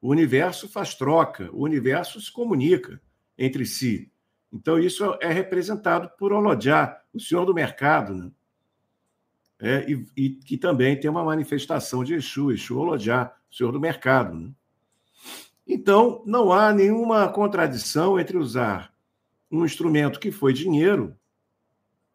O 0.00 0.08
universo 0.08 0.68
faz 0.68 0.94
troca. 0.94 1.50
O 1.52 1.64
universo 1.64 2.20
se 2.20 2.30
comunica 2.30 3.00
entre 3.36 3.66
si. 3.66 4.10
Então, 4.52 4.78
isso 4.78 5.16
é 5.20 5.32
representado 5.32 6.10
por 6.18 6.32
Olodjá, 6.32 7.00
o 7.12 7.20
senhor 7.20 7.44
do 7.44 7.54
mercado, 7.54 8.14
né? 8.14 8.30
É, 9.62 9.90
e, 9.90 10.06
e, 10.16 10.30
que 10.30 10.56
também 10.56 10.98
tem 10.98 11.10
uma 11.10 11.22
manifestação 11.22 12.02
de 12.02 12.14
Exu, 12.14 12.50
Exu 12.50 12.78
Olodjá, 12.78 13.34
senhor 13.50 13.70
do 13.72 13.78
mercado. 13.78 14.34
Né? 14.34 14.50
Então, 15.66 16.22
não 16.24 16.50
há 16.50 16.72
nenhuma 16.72 17.28
contradição 17.28 18.18
entre 18.18 18.38
usar 18.38 18.90
um 19.50 19.64
instrumento 19.64 20.18
que 20.18 20.32
foi 20.32 20.54
dinheiro 20.54 21.14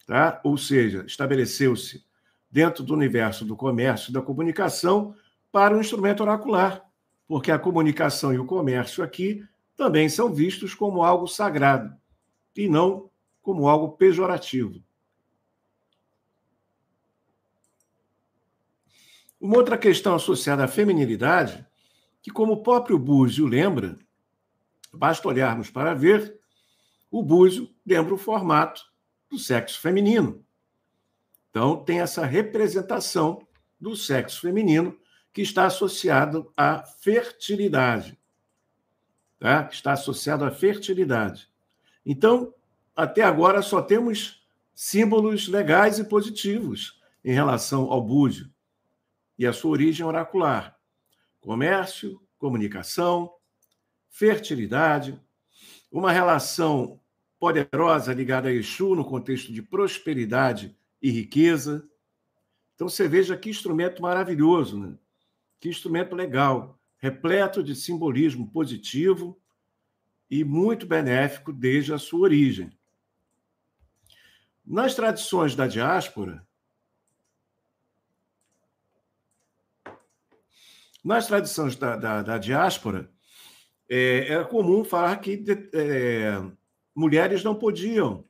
Tá? 0.06 0.40
Ou 0.44 0.58
seja, 0.58 1.04
estabeleceu-se 1.08 2.06
dentro 2.50 2.84
do 2.84 2.94
universo 2.94 3.46
do 3.46 3.56
comércio 3.56 4.10
e 4.10 4.14
da 4.14 4.22
comunicação 4.22 5.16
para 5.52 5.76
um 5.76 5.80
instrumento 5.80 6.22
oracular, 6.22 6.84
porque 7.28 7.52
a 7.52 7.60
comunicação 7.60 8.34
e 8.34 8.40
o 8.40 8.46
comércio 8.46 9.04
aqui 9.04 9.44
também 9.76 10.08
são 10.08 10.34
vistos 10.34 10.74
como 10.74 11.04
algo 11.04 11.28
sagrado 11.28 11.96
e 12.56 12.68
não 12.68 13.10
como 13.42 13.68
algo 13.68 13.94
pejorativo. 13.98 14.84
Uma 19.40 19.58
outra 19.58 19.78
questão 19.78 20.16
associada 20.16 20.64
à 20.64 20.68
feminilidade, 20.68 21.66
que, 22.22 22.32
como 22.32 22.54
o 22.54 22.64
próprio 22.64 22.98
Búzio 22.98 23.46
lembra, 23.46 23.96
basta 24.94 25.28
olharmos 25.28 25.70
para 25.70 25.94
ver, 25.94 26.40
o 27.12 27.22
Búzio 27.22 27.70
lembra 27.86 28.14
o 28.14 28.18
formato 28.18 28.82
do 29.30 29.38
sexo 29.38 29.80
feminino. 29.80 30.45
Então, 31.56 31.78
tem 31.78 32.02
essa 32.02 32.26
representação 32.26 33.48
do 33.80 33.96
sexo 33.96 34.42
feminino 34.42 35.00
que 35.32 35.42
está 35.42 35.66
associado 35.66 36.52
à 36.58 36.84
fertilidade. 36.84 38.20
Tá? 39.40 39.70
Está 39.72 39.94
associado 39.94 40.44
à 40.44 40.52
fertilidade. 40.52 41.48
Então, 42.06 42.54
até 42.94 43.22
agora 43.22 43.62
só 43.62 43.82
temos 43.82 44.46
símbolos 44.74 45.48
legais 45.48 45.98
e 45.98 46.04
positivos 46.04 47.02
em 47.24 47.32
relação 47.32 47.90
ao 47.90 48.02
búzio 48.02 48.52
e 49.40 49.48
a 49.48 49.54
sua 49.54 49.72
origem 49.72 50.06
oracular. 50.06 50.78
Comércio, 51.40 52.22
comunicação, 52.38 53.34
fertilidade, 54.10 55.18
uma 55.90 56.12
relação 56.12 57.00
poderosa 57.40 58.14
ligada 58.14 58.50
a 58.50 58.52
Exu 58.52 58.94
no 58.94 59.06
contexto 59.06 59.54
de 59.54 59.62
prosperidade 59.62 60.76
e 61.02 61.10
riqueza. 61.10 61.88
Então 62.76 62.90
você 62.90 63.08
veja 63.08 63.38
que 63.38 63.50
instrumento 63.50 64.02
maravilhoso, 64.02 64.80
né? 64.80 64.98
Que 65.60 65.70
instrumento 65.70 66.16
legal, 66.16 66.80
repleto 66.98 67.64
de 67.64 67.76
simbolismo 67.76 68.50
positivo 68.52 69.40
e 70.30 70.44
muito 70.44 70.86
benéfico 70.86 71.54
desde 71.54 71.94
a 71.94 71.98
sua 71.98 72.22
origem. 72.22 72.72
Nas 74.66 74.96
tradições 74.96 75.56
da 75.56 75.68
diáspora, 75.68 76.46
nas 81.04 81.28
tradições 81.28 81.76
da, 81.76 81.96
da, 81.96 82.24
da 82.24 82.38
diáspora, 82.40 83.12
é, 83.88 84.28
era 84.28 84.46
comum 84.46 84.84
falar 84.84 85.18
que 85.18 85.44
é, 85.74 86.42
mulheres 86.96 87.44
não 87.44 87.54
podiam 87.54 88.26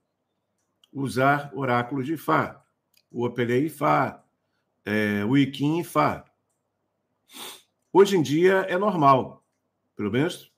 usar 0.96 1.52
oráculos 1.54 2.06
de 2.06 2.14
Ifá, 2.14 2.64
o 3.12 3.26
Opelei 3.26 3.66
Ifá, 3.66 4.24
é, 4.86 5.26
o 5.26 5.38
Iquim 5.38 5.80
Ifá. 5.80 6.24
Hoje 7.92 8.16
em 8.18 8.22
dia 8.22 8.66
é 8.70 8.78
normal, 8.78 9.44
pelo 9.96 10.10
menos 10.10 10.52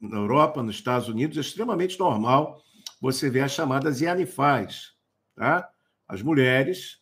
na 0.00 0.16
Europa, 0.16 0.62
nos 0.62 0.76
Estados 0.76 1.08
Unidos, 1.08 1.36
é 1.36 1.40
extremamente 1.40 1.98
normal 1.98 2.60
você 3.00 3.30
ver 3.30 3.42
as 3.42 3.52
chamadas 3.52 4.00
Yanifás, 4.00 4.94
tá? 5.34 5.70
as 6.08 6.22
mulheres 6.22 7.00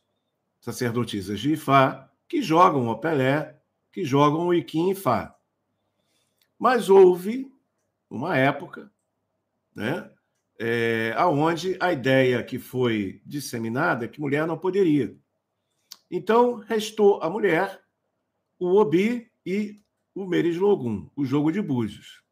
sacerdotisas 0.60 1.40
de 1.40 1.52
Ifá 1.52 2.10
que 2.28 2.42
jogam 2.42 2.88
o 2.88 2.98
Pelé, 2.98 3.58
que 3.90 4.04
jogam 4.04 4.48
o 4.48 4.54
Iquim 4.54 4.90
Ifá. 4.90 5.34
Mas 6.58 6.90
houve 6.90 7.50
uma 8.10 8.36
época 8.36 8.90
né, 9.74 10.10
é, 10.58 11.12
aonde 11.16 11.76
a 11.80 11.92
ideia 11.92 12.42
que 12.42 12.58
foi 12.58 13.20
disseminada 13.24 14.04
é 14.04 14.08
que 14.08 14.20
mulher 14.20 14.46
não 14.46 14.58
poderia. 14.58 15.16
Então, 16.10 16.56
restou 16.56 17.20
a 17.22 17.28
mulher, 17.28 17.80
o 18.58 18.74
Obi 18.76 19.30
e 19.44 19.80
o 20.14 20.26
Meris-Logum, 20.26 21.10
o 21.14 21.24
jogo 21.24 21.52
de 21.52 21.60
búzios. 21.60 22.22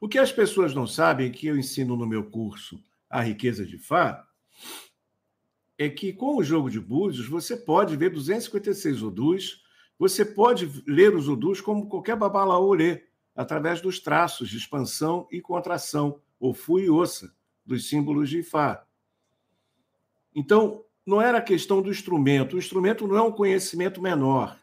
O 0.00 0.08
que 0.08 0.18
as 0.18 0.32
pessoas 0.32 0.74
não 0.74 0.86
sabem, 0.86 1.30
que 1.30 1.46
eu 1.46 1.58
ensino 1.58 1.96
no 1.96 2.06
meu 2.06 2.30
curso 2.30 2.82
A 3.08 3.20
Riqueza 3.20 3.66
de 3.66 3.78
Fá, 3.78 4.26
é 5.78 5.88
que 5.88 6.12
com 6.12 6.36
o 6.36 6.42
jogo 6.42 6.70
de 6.70 6.80
búzios 6.80 7.28
você 7.28 7.56
pode 7.56 7.96
ver 7.96 8.10
256 8.10 9.02
odus, 9.02 9.62
você 9.98 10.24
pode 10.24 10.82
ler 10.86 11.14
os 11.14 11.28
odus 11.28 11.60
como 11.60 11.88
qualquer 11.88 12.16
babalaô 12.16 12.72
lê, 12.74 13.04
através 13.34 13.80
dos 13.80 14.00
traços 14.00 14.48
de 14.48 14.56
expansão 14.56 15.28
e 15.30 15.40
contração, 15.40 16.20
ou 16.40 16.54
fu 16.54 16.80
e 16.80 16.88
ossa, 16.88 17.32
dos 17.64 17.88
símbolos 17.88 18.30
de 18.30 18.38
Ifá. 18.38 18.84
Então, 20.34 20.84
não 21.04 21.20
era 21.20 21.42
questão 21.42 21.82
do 21.82 21.90
instrumento. 21.90 22.56
O 22.56 22.58
instrumento 22.58 23.06
não 23.06 23.16
é 23.16 23.22
um 23.22 23.30
conhecimento 23.30 24.00
menor. 24.00 24.58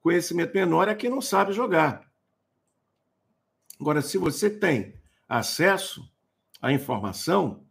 Conhecimento 0.00 0.54
menor 0.54 0.86
é 0.88 0.94
quem 0.94 1.10
não 1.10 1.20
sabe 1.20 1.52
jogar. 1.52 2.12
Agora, 3.80 4.02
se 4.02 4.18
você 4.18 4.50
tem 4.50 4.94
acesso 5.28 6.08
à 6.60 6.72
informação, 6.72 7.66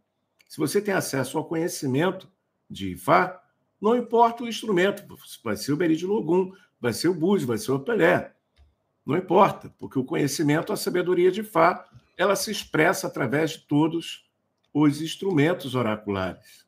se 0.48 0.58
você 0.58 0.80
tem 0.80 0.94
acesso 0.94 1.38
ao 1.38 1.44
conhecimento 1.44 2.28
de 2.68 2.92
Ifá, 2.92 3.42
não 3.80 3.96
importa 3.96 4.42
o 4.42 4.48
instrumento, 4.48 5.04
vai 5.44 5.56
ser 5.56 5.72
o 5.72 5.76
Beri 5.76 5.96
de 5.96 6.06
Logum, 6.06 6.52
vai 6.80 6.92
ser 6.92 7.08
o 7.08 7.14
Búzio, 7.14 7.46
vai 7.46 7.58
ser 7.58 7.72
o 7.72 7.80
Pelé. 7.80 8.34
Não 9.04 9.16
importa, 9.16 9.74
porque 9.78 9.98
o 9.98 10.04
conhecimento, 10.04 10.72
a 10.72 10.76
sabedoria 10.76 11.30
de 11.30 11.42
Fá, 11.42 11.88
ela 12.18 12.34
se 12.34 12.50
expressa 12.50 13.06
através 13.06 13.52
de 13.52 13.58
todos 13.60 14.28
os 14.74 15.00
instrumentos 15.00 15.76
oraculares. 15.76 16.66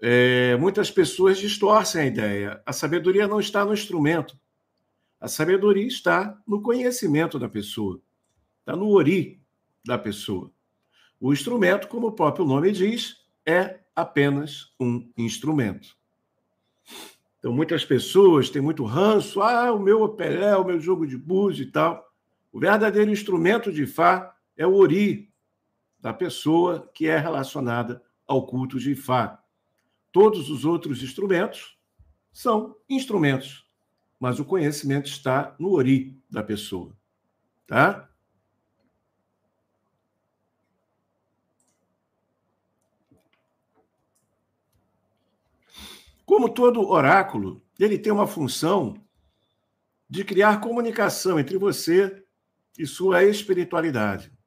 É, 0.00 0.54
muitas 0.56 0.90
pessoas 0.90 1.38
distorcem 1.38 2.02
a 2.02 2.06
ideia. 2.06 2.62
A 2.64 2.72
sabedoria 2.72 3.26
não 3.26 3.40
está 3.40 3.64
no 3.64 3.72
instrumento. 3.72 4.38
A 5.18 5.26
sabedoria 5.26 5.86
está 5.86 6.38
no 6.46 6.62
conhecimento 6.62 7.38
da 7.38 7.48
pessoa, 7.48 8.00
está 8.60 8.76
no 8.76 8.90
ori 8.90 9.40
da 9.84 9.98
pessoa. 9.98 10.52
O 11.18 11.32
instrumento, 11.32 11.88
como 11.88 12.08
o 12.08 12.12
próprio 12.12 12.44
nome 12.44 12.70
diz, 12.70 13.16
é 13.44 13.80
apenas 13.96 14.72
um 14.78 15.10
instrumento. 15.16 15.96
Então, 17.38 17.52
muitas 17.52 17.84
pessoas 17.84 18.50
têm 18.50 18.62
muito 18.62 18.84
ranço. 18.84 19.40
Ah, 19.40 19.72
o 19.72 19.80
meu 19.80 20.08
Pelé, 20.10 20.54
o 20.56 20.64
meu 20.64 20.78
jogo 20.78 21.06
de 21.06 21.16
búzio 21.16 21.64
e 21.64 21.70
tal. 21.70 22.06
O 22.52 22.60
verdadeiro 22.60 23.10
instrumento 23.10 23.72
de 23.72 23.86
Fá 23.86 24.37
é 24.58 24.66
o 24.66 24.74
Ori, 24.74 25.32
da 26.00 26.12
pessoa 26.12 26.90
que 26.92 27.06
é 27.06 27.16
relacionada 27.16 28.02
ao 28.26 28.44
culto 28.44 28.78
de 28.78 28.94
Fá. 28.96 29.42
Todos 30.12 30.50
os 30.50 30.64
outros 30.64 31.02
instrumentos 31.02 31.78
são 32.32 32.76
instrumentos, 32.88 33.66
mas 34.18 34.40
o 34.40 34.44
conhecimento 34.44 35.06
está 35.06 35.54
no 35.58 35.72
Ori 35.72 36.20
da 36.28 36.42
pessoa. 36.42 36.96
Tá? 37.66 38.10
Como 46.26 46.48
todo 46.48 46.86
oráculo, 46.88 47.62
ele 47.78 47.96
tem 47.96 48.12
uma 48.12 48.26
função 48.26 48.94
de 50.10 50.24
criar 50.24 50.60
comunicação 50.60 51.38
entre 51.38 51.56
você 51.56 52.24
e 52.78 52.86
sua 52.86 53.24
espiritualidade. 53.24 54.37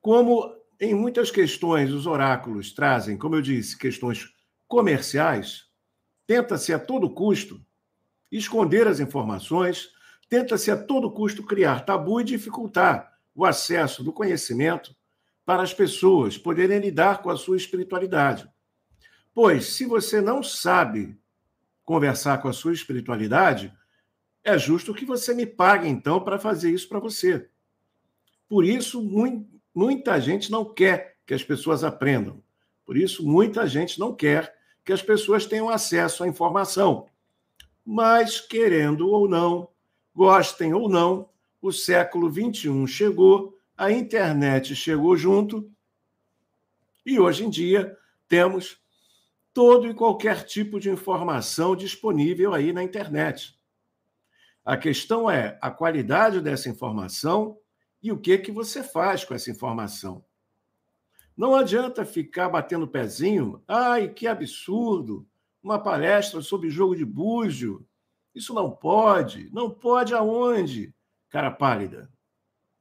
Como 0.00 0.56
em 0.80 0.94
muitas 0.94 1.30
questões 1.30 1.92
os 1.92 2.06
oráculos 2.06 2.72
trazem, 2.72 3.18
como 3.18 3.34
eu 3.36 3.42
disse, 3.42 3.76
questões 3.76 4.34
comerciais, 4.66 5.66
tenta-se 6.26 6.72
a 6.72 6.78
todo 6.78 7.10
custo 7.10 7.60
esconder 8.30 8.86
as 8.86 9.00
informações, 9.00 9.90
tenta-se 10.28 10.70
a 10.70 10.76
todo 10.76 11.10
custo 11.10 11.44
criar 11.44 11.84
tabu 11.84 12.20
e 12.20 12.24
dificultar 12.24 13.12
o 13.34 13.44
acesso 13.44 14.02
do 14.02 14.12
conhecimento 14.12 14.94
para 15.44 15.62
as 15.62 15.74
pessoas 15.74 16.38
poderem 16.38 16.78
lidar 16.78 17.22
com 17.22 17.30
a 17.30 17.36
sua 17.36 17.56
espiritualidade. 17.56 18.48
Pois, 19.34 19.66
se 19.66 19.84
você 19.84 20.20
não 20.20 20.42
sabe 20.42 21.18
conversar 21.84 22.40
com 22.40 22.48
a 22.48 22.52
sua 22.52 22.72
espiritualidade, 22.72 23.72
é 24.44 24.56
justo 24.56 24.94
que 24.94 25.04
você 25.04 25.34
me 25.34 25.44
pague, 25.44 25.88
então, 25.88 26.20
para 26.22 26.38
fazer 26.38 26.70
isso 26.70 26.88
para 26.88 27.00
você. 27.00 27.48
Por 28.48 28.64
isso, 28.64 29.02
muita 29.74 30.20
gente 30.20 30.50
não 30.50 30.64
quer 30.64 31.16
que 31.26 31.34
as 31.34 31.42
pessoas 31.42 31.84
aprendam. 31.84 32.42
Por 32.84 32.96
isso, 32.96 33.26
muita 33.26 33.66
gente 33.66 33.98
não 34.00 34.14
quer 34.14 34.54
que 34.84 34.92
as 34.92 35.02
pessoas 35.02 35.46
tenham 35.46 35.68
acesso 35.68 36.24
à 36.24 36.28
informação. 36.28 37.06
Mas, 37.84 38.40
querendo 38.40 39.08
ou 39.08 39.28
não, 39.28 39.68
gostem 40.14 40.74
ou 40.74 40.88
não, 40.88 41.28
o 41.62 41.72
século 41.72 42.30
XXI 42.32 42.86
chegou, 42.86 43.56
a 43.76 43.92
internet 43.92 44.74
chegou 44.74 45.16
junto, 45.16 45.70
e 47.04 47.18
hoje 47.18 47.44
em 47.44 47.50
dia 47.50 47.96
temos 48.28 48.78
todo 49.52 49.88
e 49.88 49.94
qualquer 49.94 50.44
tipo 50.44 50.78
de 50.78 50.90
informação 50.90 51.74
disponível 51.74 52.54
aí 52.54 52.72
na 52.72 52.82
internet. 52.82 53.58
A 54.64 54.76
questão 54.76 55.30
é 55.30 55.58
a 55.60 55.70
qualidade 55.70 56.40
dessa 56.40 56.68
informação 56.68 57.58
e 58.02 58.10
o 58.10 58.18
que 58.18 58.38
que 58.38 58.52
você 58.52 58.82
faz 58.82 59.24
com 59.24 59.34
essa 59.34 59.50
informação. 59.50 60.24
Não 61.36 61.54
adianta 61.54 62.04
ficar 62.04 62.48
batendo 62.48 62.86
pezinho, 62.86 63.62
ai, 63.66 64.08
que 64.08 64.26
absurdo, 64.26 65.26
uma 65.62 65.78
palestra 65.78 66.42
sobre 66.42 66.70
jogo 66.70 66.96
de 66.96 67.04
búzio. 67.04 67.86
Isso 68.34 68.54
não 68.54 68.70
pode. 68.70 69.50
Não 69.52 69.70
pode 69.70 70.14
aonde, 70.14 70.94
cara 71.28 71.50
pálida? 71.50 72.10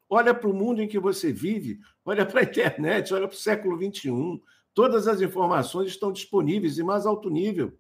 Olha 0.10 0.34
para 0.34 0.50
o 0.50 0.54
mundo 0.54 0.82
em 0.82 0.88
que 0.88 1.00
você 1.00 1.32
vive, 1.32 1.80
olha 2.04 2.26
para 2.26 2.42
a 2.42 2.44
internet, 2.44 3.14
olha 3.14 3.28
para 3.28 3.36
o 3.36 3.40
século 3.40 3.78
XXI. 3.78 4.42
Todas 4.74 5.08
as 5.08 5.22
informações 5.22 5.90
estão 5.90 6.12
disponíveis 6.12 6.80
em 6.80 6.84
mais 6.84 7.06
alto 7.06 7.30
nível 7.30 7.78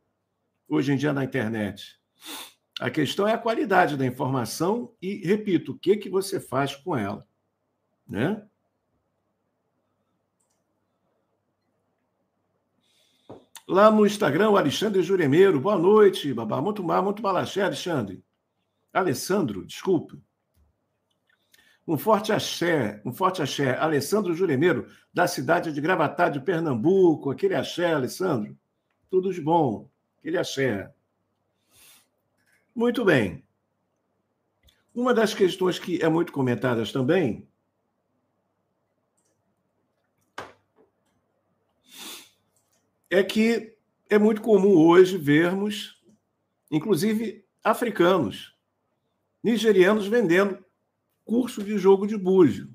hoje 0.67 0.93
em 0.93 0.97
dia 0.97 1.11
na 1.11 1.23
internet. 1.23 1.99
A 2.79 2.89
questão 2.89 3.27
é 3.27 3.33
a 3.33 3.37
qualidade 3.37 3.97
da 3.97 4.05
informação 4.05 4.95
e, 5.01 5.15
repito, 5.27 5.73
o 5.73 5.77
que, 5.77 5.97
que 5.97 6.09
você 6.09 6.39
faz 6.39 6.75
com 6.75 6.95
ela. 6.95 7.27
Né? 8.09 8.43
Lá 13.67 13.91
no 13.91 14.03
Instagram, 14.03 14.49
o 14.49 14.57
Alexandre 14.57 15.03
Juremeiro. 15.03 15.59
Boa 15.59 15.77
noite, 15.77 16.33
babá. 16.33 16.59
Muito 16.59 16.83
mal, 16.83 17.03
muito 17.03 17.21
malaxé, 17.21 17.61
Alexandre. 17.61 18.23
Alessandro, 18.91 19.63
desculpe. 19.63 20.19
Um 21.87 21.95
forte 21.95 22.31
axé, 22.31 22.99
um 23.05 23.13
forte 23.13 23.43
axé. 23.43 23.77
Alessandro 23.77 24.33
Juremeiro, 24.33 24.87
da 25.13 25.27
cidade 25.27 25.71
de 25.71 25.79
Gravatá, 25.79 26.29
de 26.29 26.39
Pernambuco. 26.39 27.29
Aquele 27.29 27.53
axé, 27.53 27.93
Alessandro. 27.93 28.57
Tudo 29.07 29.31
de 29.31 29.39
bom. 29.39 29.87
Aquele 30.17 30.39
axé. 30.39 30.91
Muito 32.73 33.05
bem. 33.05 33.45
Uma 34.95 35.13
das 35.13 35.35
questões 35.35 35.77
que 35.77 36.01
é 36.01 36.09
muito 36.09 36.31
comentadas 36.31 36.91
também 36.91 37.48
é 43.09 43.23
que 43.23 43.75
é 44.09 44.17
muito 44.17 44.41
comum 44.41 44.75
hoje 44.77 45.17
vermos, 45.17 46.01
inclusive 46.69 47.45
africanos, 47.63 48.55
nigerianos 49.43 50.07
vendendo 50.07 50.63
curso 51.25 51.63
de 51.63 51.77
jogo 51.77 52.07
de 52.07 52.17
búzio. 52.17 52.69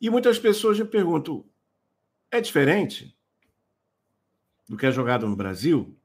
E 0.00 0.10
muitas 0.10 0.38
pessoas 0.38 0.78
me 0.78 0.84
perguntam: 0.84 1.44
é 2.30 2.40
diferente 2.40 3.16
do 4.68 4.76
que 4.76 4.86
é 4.86 4.92
jogado 4.92 5.26
no 5.26 5.36
Brasil? 5.36 5.96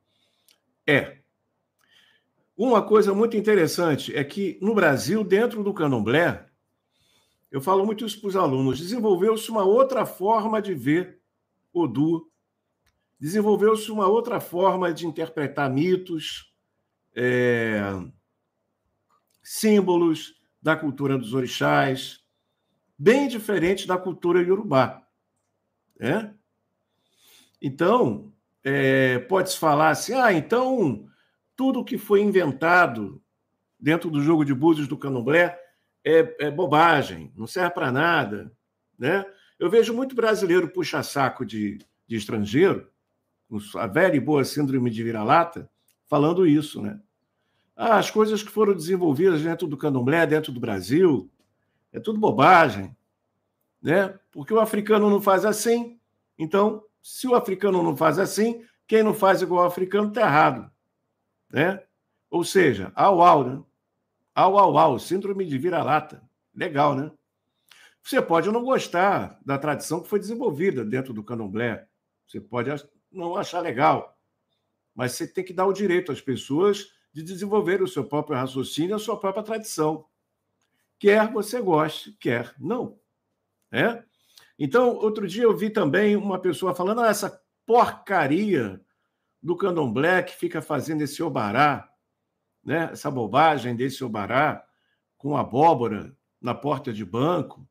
É. 0.86 1.18
Uma 2.56 2.82
coisa 2.82 3.14
muito 3.14 3.38
interessante 3.38 4.16
é 4.16 4.24
que 4.24 4.58
no 4.62 4.74
Brasil, 4.74 5.24
dentro 5.24 5.64
do 5.64 5.74
candomblé, 5.74 6.48
eu 7.52 7.62
falo 7.62 7.86
muito 7.86 8.06
isso 8.06 8.20
para 8.20 8.30
os 8.30 8.36
alunos, 8.36 8.80
desenvolveu-se 8.80 9.50
uma 9.52 9.64
outra 9.64 10.06
forma 10.06 10.62
de 10.62 10.74
ver 10.74 11.20
Odu, 11.72 12.30
desenvolveu-se 13.20 13.92
uma 13.92 14.08
outra 14.08 14.40
forma 14.40 14.94
de 14.94 15.08
interpretar 15.08 15.70
mitos, 15.70 16.54
é, 17.16 17.82
símbolos 19.42 20.36
da 20.62 20.76
cultura 20.76 21.18
dos 21.18 21.34
orixás, 21.34 22.24
bem 22.98 23.28
diferente 23.28 23.88
da 23.88 23.98
cultura 23.98 24.42
iorubá. 24.42 25.08
Né? 26.00 26.34
Então, 27.62 28.32
é, 28.64 29.20
pode-se 29.20 29.58
falar 29.58 29.90
assim, 29.90 30.14
ah, 30.14 30.32
então 30.34 31.08
tudo 31.56 31.84
que 31.84 31.98
foi 31.98 32.22
inventado 32.22 33.22
dentro 33.80 34.10
do 34.10 34.22
jogo 34.22 34.44
de 34.44 34.54
búzios 34.54 34.88
do 34.88 34.98
candomblé 34.98 35.58
é, 36.04 36.48
é 36.48 36.52
bobagem, 36.52 37.32
não 37.36 37.48
serve 37.48 37.72
para 37.72 37.92
nada. 37.92 38.52
Né? 38.98 39.26
Eu 39.58 39.70
vejo 39.70 39.94
muito 39.94 40.16
brasileiro 40.16 40.70
puxa-saco 40.70 41.46
de, 41.46 41.80
de 42.08 42.16
estrangeiro, 42.16 42.88
a 43.76 43.88
velha 43.88 44.16
e 44.16 44.20
boa 44.20 44.44
síndrome 44.44 44.90
de 44.90 45.04
vira-lata, 45.04 45.70
falando 46.08 46.46
isso, 46.46 46.82
né? 46.82 47.00
Ah, 47.76 47.98
as 47.98 48.10
coisas 48.10 48.42
que 48.42 48.50
foram 48.50 48.74
desenvolvidas 48.74 49.42
dentro 49.42 49.68
do 49.68 49.78
candomblé, 49.78 50.26
dentro 50.26 50.52
do 50.52 50.60
Brasil, 50.60 51.30
é 51.94 52.00
tudo 52.00 52.20
bobagem, 52.20 52.96
né? 53.82 54.18
Porque 54.32 54.54
o 54.54 54.60
africano 54.60 55.10
não 55.10 55.22
faz 55.22 55.46
assim. 55.46 56.00
Então, 56.38 56.84
se 57.02 57.28
o 57.28 57.36
africano 57.36 57.82
não 57.84 57.96
faz 57.96 58.20
assim, 58.20 58.66
quem 58.88 59.04
não 59.04 59.14
faz 59.14 59.42
igual 59.42 59.62
ao 59.62 59.68
africano 59.68 60.08
está 60.08 60.22
errado, 60.22 60.72
né? 61.52 61.82
Ou 62.30 62.44
seja, 62.44 62.92
au 62.96 63.22
au, 63.22 63.44
né? 63.44 63.64
Au 64.34 64.58
au 64.58 64.78
au, 64.78 65.00
síndrome 65.00 65.46
de 65.46 65.58
vira-lata. 65.58 66.22
Legal, 66.54 66.96
né? 66.96 67.12
Você 68.02 68.22
pode 68.22 68.50
não 68.50 68.64
gostar 68.64 69.40
da 69.46 69.58
tradição 69.58 70.02
que 70.02 70.08
foi 70.08 70.20
desenvolvida 70.20 70.84
dentro 70.86 71.14
do 71.14 71.24
candomblé. 71.24 71.88
Você 72.28 72.42
pode 72.42 72.70
não 73.12 73.38
achar 73.38 73.62
legal. 73.62 74.18
Mas 74.94 75.14
você 75.14 75.28
tem 75.28 75.44
que 75.44 75.54
dar 75.54 75.66
o 75.66 75.74
direito 75.74 76.12
às 76.12 76.22
pessoas 76.22 76.92
de 77.14 77.24
desenvolver 77.24 77.82
o 77.82 77.88
seu 77.88 78.04
próprio 78.04 78.38
raciocínio, 78.38 78.96
a 78.96 79.00
sua 79.00 79.20
própria 79.20 79.44
tradição. 79.44 80.06
Quer 81.00 81.32
você 81.32 81.62
goste, 81.62 82.12
quer 82.20 82.54
não. 82.60 83.00
É? 83.72 84.04
Então, 84.58 84.96
outro 84.96 85.28
dia 85.28 85.44
eu 85.44 85.56
vi 85.56 85.70
também 85.70 86.16
uma 86.16 86.40
pessoa 86.40 86.74
falando 86.74 87.02
ah, 87.02 87.08
essa 87.08 87.42
porcaria 87.66 88.82
do 89.42 89.56
candomblé 89.56 90.24
que 90.24 90.36
fica 90.36 90.62
fazendo 90.62 91.02
esse 91.02 91.22
obará, 91.22 91.92
né? 92.64 92.90
essa 92.92 93.12
bobagem 93.12 93.76
desse 93.76 94.04
obará 94.04 94.66
com 95.18 95.38
abóbora 95.38 96.16
na 96.42 96.56
porta 96.56 96.92
de 96.92 97.06
banco 97.06 97.68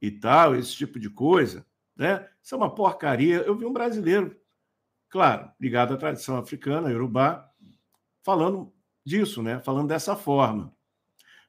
e 0.00 0.10
tal, 0.10 0.54
esse 0.54 0.74
tipo 0.74 0.98
de 0.98 1.10
coisa. 1.10 1.66
Né? 1.98 2.26
Isso 2.40 2.54
é 2.54 2.58
uma 2.58 2.72
porcaria. 2.72 3.38
Eu 3.38 3.56
vi 3.56 3.66
um 3.66 3.72
brasileiro 3.72 4.40
claro, 5.10 5.50
ligado 5.60 5.94
à 5.94 5.96
tradição 5.96 6.36
africana, 6.36 6.90
Yorubá, 6.90 7.50
falando 8.22 8.72
disso, 9.04 9.42
né? 9.42 9.58
falando 9.58 9.88
dessa 9.88 10.14
forma. 10.14 10.72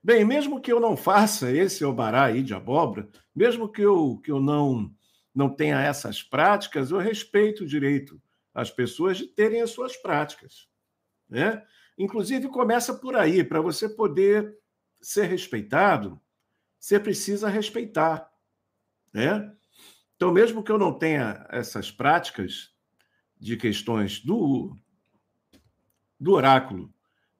Bem, 0.01 0.23
mesmo 0.23 0.61
que 0.61 0.71
eu 0.71 0.79
não 0.79 0.95
faça 0.95 1.51
esse 1.51 1.83
obará 1.83 2.25
aí 2.25 2.41
de 2.41 2.53
abóbora, 2.53 3.07
mesmo 3.35 3.69
que 3.69 3.81
eu, 3.81 4.17
que 4.23 4.31
eu 4.31 4.39
não, 4.39 4.89
não 5.35 5.49
tenha 5.49 5.81
essas 5.81 6.23
práticas, 6.23 6.89
eu 6.89 6.97
respeito 6.97 7.63
o 7.63 7.67
direito 7.67 8.19
às 8.53 8.71
pessoas 8.71 9.17
de 9.17 9.27
terem 9.27 9.61
as 9.61 9.71
suas 9.71 9.97
práticas. 9.97 10.67
Né? 11.29 11.61
Inclusive, 11.97 12.47
começa 12.47 12.93
por 12.93 13.15
aí, 13.15 13.43
para 13.43 13.59
você 13.59 13.89
poder 13.89 14.57
ser 15.01 15.25
respeitado, 15.25 16.19
você 16.79 16.97
precisa 16.97 17.49
respeitar. 17.49 18.31
Né? 19.13 19.53
Então, 20.19 20.33
mesmo 20.33 20.61
que 20.61 20.69
eu 20.69 20.77
não 20.77 20.91
tenha 20.91 21.47
essas 21.49 21.89
práticas, 21.89 22.73
de 23.39 23.55
questões 23.55 24.19
do, 24.19 24.75
do 26.19 26.33
oráculo 26.33 26.93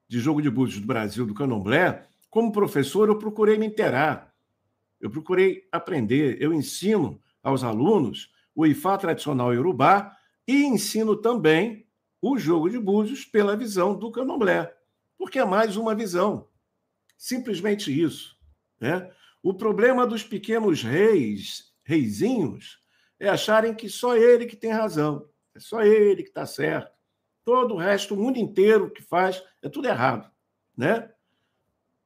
de 0.07 0.17
jogo 0.17 0.41
de 0.41 0.49
búzios 0.49 0.79
do 0.79 0.87
Brasil, 0.87 1.25
do 1.25 1.33
candomblé, 1.33 2.07
como 2.29 2.53
professor, 2.53 3.09
eu 3.09 3.17
procurei 3.17 3.57
me 3.57 3.65
inteirar, 3.65 4.33
eu 4.97 5.09
procurei 5.09 5.67
aprender, 5.73 6.41
eu 6.41 6.53
ensino 6.53 7.21
aos 7.43 7.65
alunos 7.65 8.31
o 8.55 8.65
Ifá 8.65 8.97
tradicional 8.97 9.53
iorubá 9.53 10.15
e 10.47 10.63
ensino 10.63 11.17
também 11.17 11.85
o 12.21 12.37
jogo 12.37 12.69
de 12.69 12.79
búzios 12.79 13.25
pela 13.25 13.57
visão 13.57 13.93
do 13.93 14.09
candomblé, 14.09 14.73
porque 15.17 15.37
é 15.37 15.43
mais 15.43 15.75
uma 15.75 15.93
visão, 15.93 16.47
simplesmente 17.17 17.91
isso. 17.91 18.37
Né? 18.79 19.11
O 19.43 19.53
problema 19.53 20.07
dos 20.07 20.23
pequenos 20.23 20.81
reis, 20.81 21.68
reizinhos, 21.89 22.79
é 23.19 23.27
acharem 23.27 23.73
que 23.73 23.89
só 23.89 24.15
ele 24.15 24.45
que 24.45 24.55
tem 24.55 24.71
razão. 24.71 25.27
É 25.55 25.59
só 25.59 25.81
ele 25.81 26.21
que 26.21 26.29
está 26.29 26.45
certo. 26.45 26.91
Todo 27.43 27.73
o 27.73 27.77
resto, 27.77 28.13
o 28.13 28.17
mundo 28.17 28.37
inteiro 28.37 28.91
que 28.91 29.01
faz, 29.01 29.43
é 29.59 29.67
tudo 29.67 29.87
errado. 29.87 30.29
Né? 30.77 31.09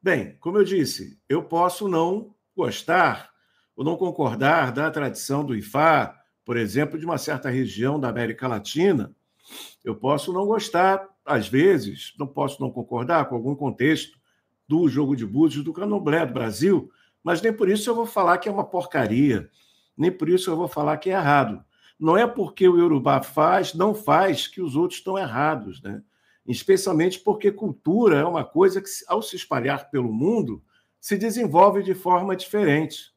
Bem, 0.02 0.38
como 0.40 0.56
eu 0.56 0.64
disse, 0.64 1.20
eu 1.28 1.44
posso 1.44 1.86
não 1.86 2.34
gostar 2.56 3.30
ou 3.76 3.84
não 3.84 3.94
concordar 3.98 4.72
da 4.72 4.90
tradição 4.90 5.44
do 5.44 5.54
Ifá, 5.54 6.18
por 6.46 6.56
exemplo, 6.56 6.98
de 6.98 7.04
uma 7.04 7.18
certa 7.18 7.50
região 7.50 8.00
da 8.00 8.08
América 8.08 8.48
Latina. 8.48 9.14
Eu 9.84 9.94
posso 9.94 10.32
não 10.32 10.46
gostar, 10.46 11.06
às 11.26 11.46
vezes, 11.46 12.14
não 12.18 12.26
posso 12.26 12.58
não 12.62 12.70
concordar 12.70 13.28
com 13.28 13.34
algum 13.34 13.54
contexto 13.54 14.18
do 14.66 14.88
jogo 14.88 15.14
de 15.14 15.26
búzios 15.26 15.62
do 15.62 15.74
candomblé 15.74 16.24
do 16.24 16.32
Brasil, 16.32 16.90
mas 17.22 17.42
nem 17.42 17.52
por 17.52 17.68
isso 17.68 17.90
eu 17.90 17.94
vou 17.94 18.06
falar 18.06 18.38
que 18.38 18.48
é 18.48 18.52
uma 18.52 18.64
porcaria, 18.64 19.50
nem 19.96 20.10
por 20.10 20.28
isso 20.28 20.50
eu 20.50 20.56
vou 20.56 20.68
falar 20.68 20.96
que 20.98 21.10
é 21.10 21.14
errado. 21.14 21.64
Não 21.98 22.16
é 22.16 22.26
porque 22.26 22.68
o 22.68 22.76
Yorubá 22.76 23.22
faz, 23.22 23.74
não 23.74 23.94
faz, 23.94 24.46
que 24.46 24.60
os 24.60 24.76
outros 24.76 24.98
estão 24.98 25.16
errados, 25.16 25.80
né? 25.82 26.02
Especialmente 26.46 27.20
porque 27.20 27.50
cultura 27.50 28.18
é 28.18 28.24
uma 28.24 28.44
coisa 28.44 28.80
que, 28.80 28.88
ao 29.06 29.22
se 29.22 29.36
espalhar 29.36 29.90
pelo 29.90 30.12
mundo, 30.12 30.62
se 31.00 31.16
desenvolve 31.16 31.82
de 31.82 31.94
forma 31.94 32.36
diferente. 32.36 33.14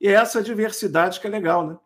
E 0.00 0.08
é 0.08 0.12
essa 0.12 0.42
diversidade 0.42 1.18
que 1.18 1.26
é 1.26 1.30
legal, 1.30 1.66
né? 1.66 1.78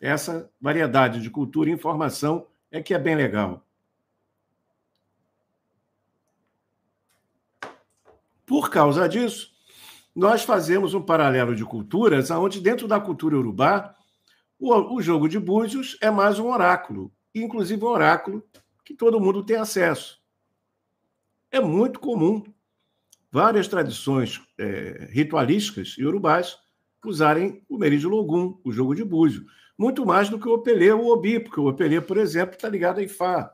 Essa 0.00 0.50
variedade 0.60 1.20
de 1.20 1.28
cultura 1.28 1.68
e 1.68 1.72
informação 1.72 2.46
é 2.70 2.82
que 2.82 2.94
é 2.94 2.98
bem 2.98 3.14
legal. 3.14 3.66
Por 8.46 8.70
causa 8.70 9.08
disso, 9.08 9.49
nós 10.14 10.42
fazemos 10.42 10.94
um 10.94 11.02
paralelo 11.02 11.54
de 11.54 11.64
culturas, 11.64 12.30
onde 12.30 12.60
dentro 12.60 12.88
da 12.88 13.00
cultura 13.00 13.36
urubá 13.36 13.94
o, 14.58 14.96
o 14.96 15.02
jogo 15.02 15.28
de 15.28 15.38
búzios 15.38 15.96
é 16.00 16.10
mais 16.10 16.38
um 16.38 16.48
oráculo, 16.48 17.12
inclusive 17.34 17.82
um 17.82 17.88
oráculo 17.88 18.44
que 18.84 18.94
todo 18.94 19.20
mundo 19.20 19.44
tem 19.44 19.56
acesso. 19.56 20.20
É 21.50 21.60
muito 21.60 21.98
comum 21.98 22.42
várias 23.30 23.68
tradições 23.68 24.40
é, 24.58 25.08
ritualísticas 25.10 25.96
urubais 25.98 26.58
usarem 27.04 27.64
o 27.68 27.78
Meri 27.78 27.98
de 27.98 28.06
Logum, 28.06 28.60
o 28.62 28.70
jogo 28.70 28.94
de 28.94 29.04
búzio, 29.04 29.46
muito 29.78 30.04
mais 30.04 30.28
do 30.28 30.38
que 30.38 30.46
o 30.46 30.52
Opelê 30.52 30.92
ou 30.92 31.04
o 31.04 31.12
Obi, 31.12 31.40
porque 31.40 31.58
o 31.58 31.66
Opelê, 31.66 32.00
por 32.00 32.18
exemplo, 32.18 32.54
está 32.54 32.68
ligado 32.68 32.98
a 32.98 33.02
Ifá. 33.02 33.50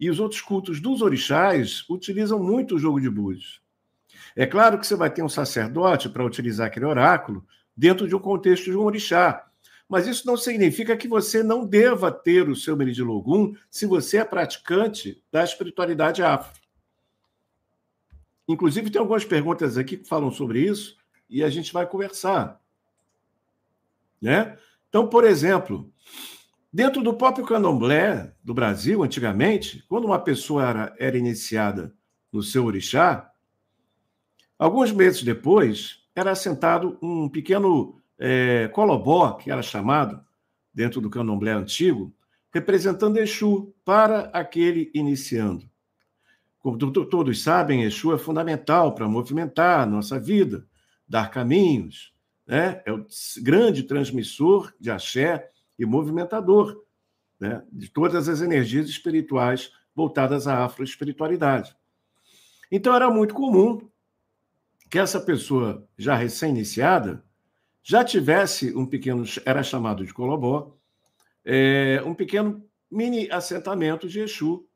E 0.00 0.10
os 0.10 0.18
outros 0.18 0.40
cultos 0.40 0.80
dos 0.80 1.02
orixás 1.02 1.88
utilizam 1.88 2.42
muito 2.42 2.74
o 2.74 2.78
jogo 2.78 3.00
de 3.00 3.08
búzios. 3.08 3.60
É 4.34 4.46
claro 4.46 4.78
que 4.78 4.86
você 4.86 4.94
vai 4.94 5.10
ter 5.10 5.22
um 5.22 5.28
sacerdote 5.28 6.08
para 6.08 6.24
utilizar 6.24 6.66
aquele 6.66 6.86
oráculo 6.86 7.44
dentro 7.76 8.08
de 8.08 8.14
um 8.14 8.18
contexto 8.18 8.64
de 8.64 8.76
um 8.76 8.84
orixá, 8.84 9.44
mas 9.88 10.06
isso 10.06 10.26
não 10.26 10.36
significa 10.36 10.96
que 10.96 11.08
você 11.08 11.42
não 11.42 11.64
deva 11.64 12.12
ter 12.12 12.48
o 12.48 12.56
seu 12.56 12.76
Meridilogum 12.76 13.54
se 13.70 13.86
você 13.86 14.18
é 14.18 14.24
praticante 14.24 15.22
da 15.32 15.42
espiritualidade 15.42 16.22
afro. 16.22 16.60
Inclusive, 18.46 18.90
tem 18.90 19.00
algumas 19.00 19.24
perguntas 19.24 19.78
aqui 19.78 19.96
que 19.96 20.08
falam 20.08 20.30
sobre 20.30 20.60
isso 20.60 20.96
e 21.28 21.42
a 21.42 21.50
gente 21.50 21.72
vai 21.72 21.86
conversar. 21.86 22.60
Né? 24.20 24.58
Então, 24.88 25.06
por 25.06 25.24
exemplo, 25.24 25.90
dentro 26.72 27.02
do 27.02 27.14
próprio 27.14 27.46
candomblé 27.46 28.32
do 28.42 28.54
Brasil, 28.54 29.02
antigamente, 29.02 29.84
quando 29.88 30.06
uma 30.06 30.18
pessoa 30.18 30.66
era, 30.66 30.96
era 30.98 31.18
iniciada 31.18 31.94
no 32.32 32.42
seu 32.42 32.64
orixá, 32.64 33.27
Alguns 34.58 34.90
meses 34.90 35.22
depois, 35.22 36.02
era 36.14 36.32
assentado 36.32 36.98
um 37.00 37.28
pequeno 37.28 38.00
é, 38.18 38.66
colobó, 38.68 39.34
que 39.34 39.50
era 39.50 39.62
chamado, 39.62 40.20
dentro 40.74 41.00
do 41.00 41.08
candomblé 41.08 41.52
antigo, 41.52 42.12
representando 42.52 43.18
Exu 43.18 43.72
para 43.84 44.22
aquele 44.32 44.90
iniciando. 44.92 45.68
Como 46.58 46.76
todos 46.76 47.42
sabem, 47.42 47.84
Exu 47.84 48.12
é 48.12 48.18
fundamental 48.18 48.94
para 48.94 49.08
movimentar 49.08 49.80
a 49.80 49.86
nossa 49.86 50.18
vida, 50.18 50.66
dar 51.06 51.30
caminhos, 51.30 52.12
né? 52.46 52.82
é 52.84 52.92
o 52.92 53.06
grande 53.42 53.84
transmissor 53.84 54.72
de 54.80 54.90
axé 54.90 55.48
e 55.78 55.86
movimentador 55.86 56.84
né? 57.38 57.62
de 57.70 57.88
todas 57.88 58.28
as 58.28 58.40
energias 58.40 58.88
espirituais 58.88 59.70
voltadas 59.94 60.48
à 60.48 60.64
afroespiritualidade. 60.64 61.76
Então 62.70 62.94
era 62.94 63.08
muito 63.08 63.34
comum 63.34 63.88
que 64.90 64.98
essa 64.98 65.20
pessoa 65.20 65.86
já 65.96 66.14
recém-iniciada 66.14 67.24
já 67.82 68.04
tivesse 68.04 68.76
um 68.76 68.84
pequeno, 68.84 69.24
era 69.44 69.62
chamado 69.62 70.04
de 70.04 70.12
colobó, 70.12 70.76
é, 71.44 72.02
um 72.04 72.14
pequeno 72.14 72.62
mini 72.90 73.30
assentamento 73.30 74.08
de 74.08 74.20
Exu 74.20 74.66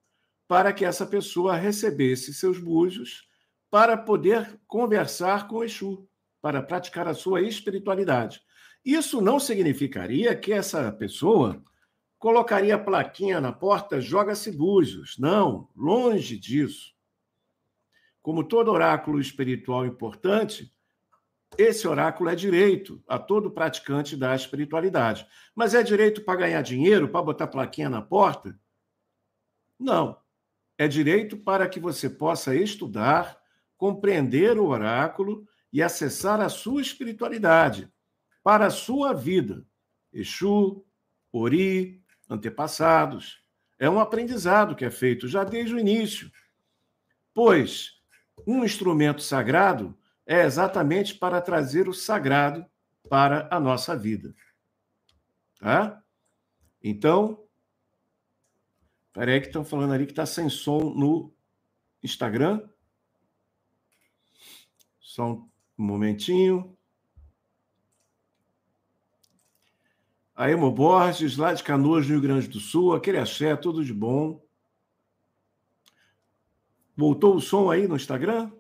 para 0.49 0.73
que 0.73 0.85
essa 0.85 1.07
pessoa 1.07 1.57
recebesse 1.57 2.33
seus 2.33 2.59
búzios 2.59 3.29
para 3.71 3.97
poder 3.97 4.61
conversar 4.67 5.49
com 5.49 5.65
Exu, 5.65 6.07
para 6.41 6.63
praticar 6.63 7.09
a 7.09 7.15
sua 7.15 7.43
espiritualidade. 7.43 8.43
Isso 8.85 9.21
não 9.21 9.39
significaria 9.39 10.35
que 10.35 10.53
essa 10.53 10.91
pessoa 10.93 11.63
colocaria 12.19 12.79
plaquinha 12.79 13.41
na 13.41 13.53
porta, 13.53 14.01
joga-se 14.01 14.51
búzios. 14.53 15.17
Não, 15.19 15.69
longe 15.77 16.39
disso. 16.39 16.93
Como 18.23 18.45
todo 18.45 18.71
oráculo 18.71 19.21
espiritual 19.21 19.85
importante, 19.85 20.73
esse 21.59 21.87
oráculo 21.87 22.31
é 22.31 22.35
direito 22.35 23.03
a 23.07 23.19
todo 23.19 23.51
praticante 23.51 24.17
da 24.17 24.35
espiritualidade. 24.35 25.27
Mas 25.55 25.75
é 25.75 25.83
direito 25.83 26.23
para 26.23 26.39
ganhar 26.39 26.63
dinheiro, 26.63 27.09
para 27.09 27.21
botar 27.21 27.49
plaquinha 27.49 27.91
na 27.91 28.01
porta? 28.01 28.59
Não. 29.79 30.17
É 30.79 30.89
direito 30.89 31.37
para 31.37 31.69
que 31.69 31.79
você 31.79 32.09
possa 32.09 32.55
estudar, 32.55 33.39
compreender 33.77 34.59
o 34.59 34.67
oráculo 34.67 35.47
e 35.73 35.83
acessar 35.83 36.41
a 36.41 36.49
sua 36.49 36.81
espiritualidade 36.81 37.93
para 38.43 38.67
a 38.67 38.71
sua 38.71 39.13
vida. 39.13 39.67
Exu, 40.13 40.85
Ori, 41.33 42.03
antepassados. 42.29 43.43
É 43.79 43.91
um 43.91 43.99
aprendizado 43.99 44.77
que 44.77 44.85
é 44.85 44.91
feito 44.91 45.27
já 45.27 45.45
desde 45.45 45.75
o 45.75 45.79
início. 45.79 46.31
Pois 47.35 48.02
um 48.47 48.65
instrumento 48.65 49.23
sagrado 49.23 49.97
é 50.27 50.43
exatamente 50.43 51.15
para 51.15 51.41
trazer 51.41 51.89
o 51.89 51.95
sagrado 51.95 52.65
para 53.09 53.49
a 53.51 53.61
nossa 53.61 53.97
vida. 53.97 54.35
Tá? 55.59 56.03
Então, 56.83 57.45
peraí 59.13 59.41
que 59.41 59.47
estão 59.47 59.65
falando 59.65 59.93
ali 59.93 60.07
que 60.07 60.13
está 60.13 60.27
sem 60.27 60.49
som 60.49 60.95
no 60.95 61.33
Instagram. 62.03 62.69
Só 65.01 65.33
um 65.33 65.49
momentinho. 65.77 66.77
A 70.35 70.51
Emo 70.51 70.73
Borges, 70.73 71.37
lá 71.37 71.53
de 71.53 71.63
Canoas, 71.63 72.07
no 72.07 72.15
Rio 72.15 72.23
Grande 72.23 72.49
do 72.49 72.59
Sul. 72.59 72.95
Aquele 72.95 73.19
axé, 73.19 73.55
tudo 73.55 73.85
de 73.85 73.93
bom. 73.93 74.42
Voltou 76.97 77.37
o 77.37 77.41
som 77.41 77.71
aí 77.71 77.89
no 77.89 77.97
Instagram? 77.97 78.53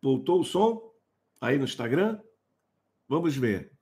Voltou 0.00 0.40
o 0.40 0.44
som 0.44 0.94
aí 1.40 1.58
no 1.58 1.64
Instagram? 1.64 2.20
Vamos 3.08 3.36
ver. 3.36 3.72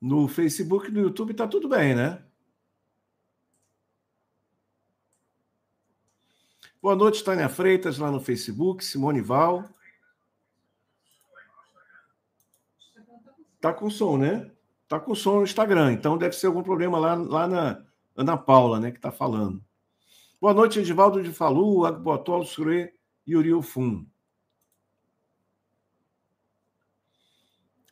No 0.00 0.28
Facebook 0.28 0.90
no 0.90 1.00
YouTube 1.00 1.32
está 1.32 1.48
tudo 1.48 1.68
bem, 1.68 1.94
né? 1.94 2.22
Boa 6.80 6.94
noite, 6.94 7.24
Tânia 7.24 7.48
Freitas, 7.48 7.98
lá 7.98 8.10
no 8.10 8.20
Facebook, 8.20 8.84
Simone 8.84 9.20
Val. 9.20 9.68
Tá 13.60 13.72
com 13.72 13.90
som, 13.90 14.16
né? 14.16 14.50
Tá 14.86 15.00
com 15.00 15.14
som 15.14 15.38
no 15.38 15.42
Instagram, 15.42 15.92
então 15.92 16.16
deve 16.16 16.36
ser 16.36 16.46
algum 16.46 16.62
problema 16.62 16.98
lá, 16.98 17.14
lá 17.14 17.48
na 17.48 17.87
Ana 18.18 18.36
Paula, 18.36 18.80
né, 18.80 18.90
que 18.90 18.98
está 18.98 19.12
falando. 19.12 19.64
Boa 20.40 20.52
noite, 20.52 20.80
Edivaldo 20.80 21.22
de 21.22 21.32
Falu, 21.32 21.86
Agboatol 21.86 22.44
Sure 22.44 22.92
e 23.24 23.36
Uriel 23.36 23.62
Fun. 23.62 24.04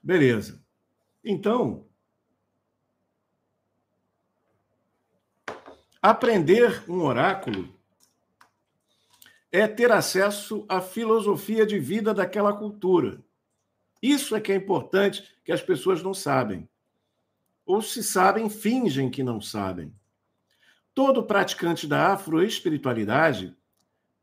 Beleza. 0.02 0.60
Então, 1.22 1.86
aprender 6.02 6.82
um 6.90 7.04
oráculo 7.04 7.72
é 9.52 9.68
ter 9.68 9.92
acesso 9.92 10.66
à 10.68 10.80
filosofia 10.80 11.64
de 11.64 11.78
vida 11.78 12.12
daquela 12.12 12.52
cultura. 12.52 13.24
Isso 14.02 14.34
é 14.34 14.40
que 14.40 14.50
é 14.50 14.56
importante 14.56 15.22
que 15.44 15.52
as 15.52 15.62
pessoas 15.62 16.02
não 16.02 16.12
sabem. 16.12 16.68
Ou 17.64 17.80
se 17.80 18.02
sabem, 18.02 18.50
fingem 18.50 19.08
que 19.08 19.22
não 19.22 19.40
sabem. 19.40 19.94
Todo 20.96 21.22
praticante 21.22 21.86
da 21.86 22.14
afroespiritualidade 22.14 23.54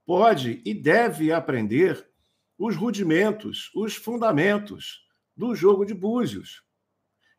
pode 0.08 0.60
e 0.66 0.74
deve 0.74 1.32
aprender 1.32 2.10
os 2.58 2.76
rudimentos, 2.76 3.70
os 3.76 3.96
fundamentos 3.96 5.08
do 5.38 5.54
jogo 5.54 5.86
de 5.86 5.94
búzios, 5.94 6.64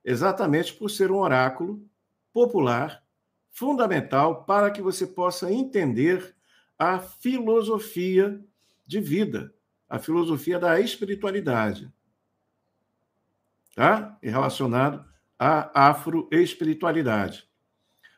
exatamente 0.04 0.72
por 0.72 0.88
ser 0.88 1.10
um 1.10 1.18
oráculo 1.18 1.84
popular 2.32 3.02
fundamental 3.50 4.44
para 4.44 4.70
que 4.70 4.80
você 4.80 5.04
possa 5.04 5.52
entender 5.52 6.32
a 6.78 7.00
filosofia 7.00 8.40
de 8.86 9.00
vida, 9.00 9.52
a 9.88 9.98
filosofia 9.98 10.60
da 10.60 10.78
espiritualidade. 10.78 11.92
Tá? 13.74 14.16
E 14.22 14.30
relacionado 14.30 15.04
à 15.36 15.88
afroespiritualidade. 15.88 17.52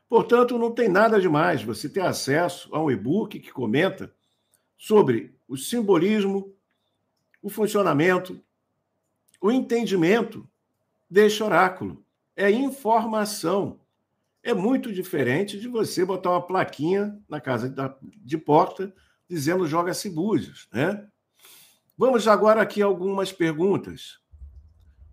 Portanto, 0.09 0.59
não 0.59 0.71
tem 0.71 0.89
nada 0.89 1.21
demais 1.21 1.63
você 1.63 1.89
ter 1.89 2.01
acesso 2.01 2.75
a 2.75 2.83
um 2.83 2.91
e-book 2.91 3.39
que 3.41 3.51
comenta 3.51 4.15
sobre 4.77 5.35
o 5.49 5.57
simbolismo, 5.57 6.55
o 7.43 7.49
funcionamento 7.49 8.41
o 9.41 9.53
entendimento 9.53 10.49
deste 11.09 11.43
oráculo. 11.43 12.05
É 12.35 12.51
informação. 12.51 13.81
É 14.43 14.55
muito 14.55 14.93
diferente 14.93 15.59
de 15.59 15.69
você 15.69 16.05
botar 16.05 16.31
uma 16.31 16.47
plaquinha 16.47 17.19
na 17.29 17.41
casa 17.41 17.73
de 18.17 18.39
porta 18.39 18.93
dizendo 19.29 19.67
joga-se 19.67 20.09
búzios, 20.11 20.69
né? 20.73 21.07
Vamos 21.99 22.29
agora 22.29 22.61
aqui 22.61 22.83
algumas 22.83 23.33
perguntas. 23.33 24.19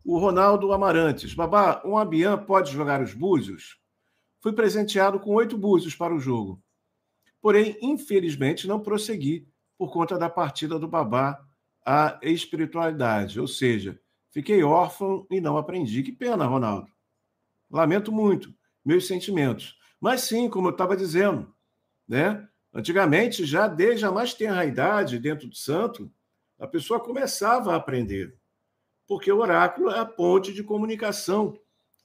O 0.04 0.20
Ronaldo 0.20 0.74
Amarantes. 0.74 1.34
Babá, 1.34 1.82
um 1.86 1.98
Abian 1.98 2.38
pode 2.38 2.72
jogar 2.72 3.02
os 3.02 3.14
búzios? 3.14 3.80
Fui 4.44 4.54
presenteado 4.54 5.20
com 5.20 5.34
oito 5.34 5.58
búzios 5.58 5.96
para 5.96 6.14
o 6.14 6.20
jogo. 6.20 6.62
Porém, 7.42 7.76
infelizmente, 7.82 8.68
não 8.68 8.80
prossegui 8.80 9.48
por 9.76 9.92
conta 9.92 10.20
da 10.20 10.30
partida 10.30 10.78
do 10.78 10.88
Babá 10.88 11.44
à 11.84 12.20
espiritualidade. 12.22 13.40
Ou 13.40 13.48
seja, 13.48 14.00
Fiquei 14.34 14.64
órfão 14.64 15.28
e 15.30 15.40
não 15.40 15.58
aprendi. 15.58 16.02
Que 16.02 16.12
pena, 16.12 16.48
Ronaldo. 16.48 16.92
Lamento 17.70 18.12
muito 18.12 18.52
meus 18.84 19.06
sentimentos. 19.06 19.78
Mas 20.02 20.22
sim, 20.22 20.50
como 20.50 20.70
eu 20.70 20.72
estava 20.72 20.98
dizendo, 20.98 21.54
né? 22.08 22.46
Antigamente, 22.74 23.46
já 23.46 23.68
desde 23.68 24.06
a 24.08 24.12
mais 24.12 24.34
tenra 24.34 24.66
idade, 24.66 25.20
dentro 25.20 25.48
do 25.48 25.56
santo, 25.56 26.12
a 26.58 26.66
pessoa 26.66 27.00
começava 27.00 27.74
a 27.74 27.76
aprender. 27.76 28.36
Porque 29.08 29.32
o 29.32 29.38
oráculo 29.38 29.92
é 29.92 30.00
a 30.00 30.06
ponte 30.06 30.52
de 30.52 30.64
comunicação 30.64 31.56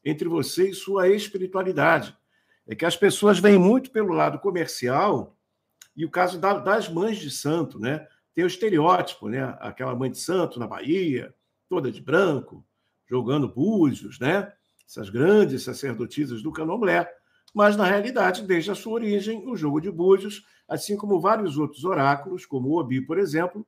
entre 0.04 0.28
você 0.28 0.68
e 0.68 0.74
sua 0.74 1.08
espiritualidade. 1.08 2.14
É 2.68 2.74
que 2.74 2.84
as 2.84 2.96
pessoas 2.96 3.38
vêm 3.38 3.58
muito 3.58 3.90
pelo 3.90 4.12
lado 4.12 4.38
comercial, 4.38 5.34
e 5.96 6.04
o 6.04 6.10
caso 6.10 6.38
das 6.38 6.88
mães 6.88 7.18
de 7.18 7.30
santo, 7.30 7.80
né? 7.80 8.06
Tem 8.34 8.44
o 8.44 8.46
estereótipo, 8.46 9.28
né? 9.28 9.56
Aquela 9.58 9.96
mãe 9.96 10.10
de 10.10 10.18
santo 10.18 10.60
na 10.60 10.66
Bahia, 10.66 11.34
toda 11.68 11.90
de 11.90 12.00
branco, 12.00 12.64
jogando 13.08 13.48
búzios, 13.48 14.20
né? 14.20 14.52
Essas 14.86 15.08
grandes 15.08 15.64
sacerdotisas 15.64 16.42
do 16.42 16.52
candomblé. 16.52 17.10
Mas, 17.54 17.74
na 17.74 17.84
realidade, 17.84 18.42
desde 18.42 18.70
a 18.70 18.74
sua 18.74 18.92
origem, 18.92 19.48
o 19.48 19.56
jogo 19.56 19.80
de 19.80 19.90
búzios, 19.90 20.44
assim 20.68 20.96
como 20.96 21.20
vários 21.20 21.56
outros 21.56 21.84
oráculos, 21.84 22.44
como 22.46 22.68
o 22.68 22.78
Obi, 22.78 23.00
por 23.00 23.18
exemplo, 23.18 23.66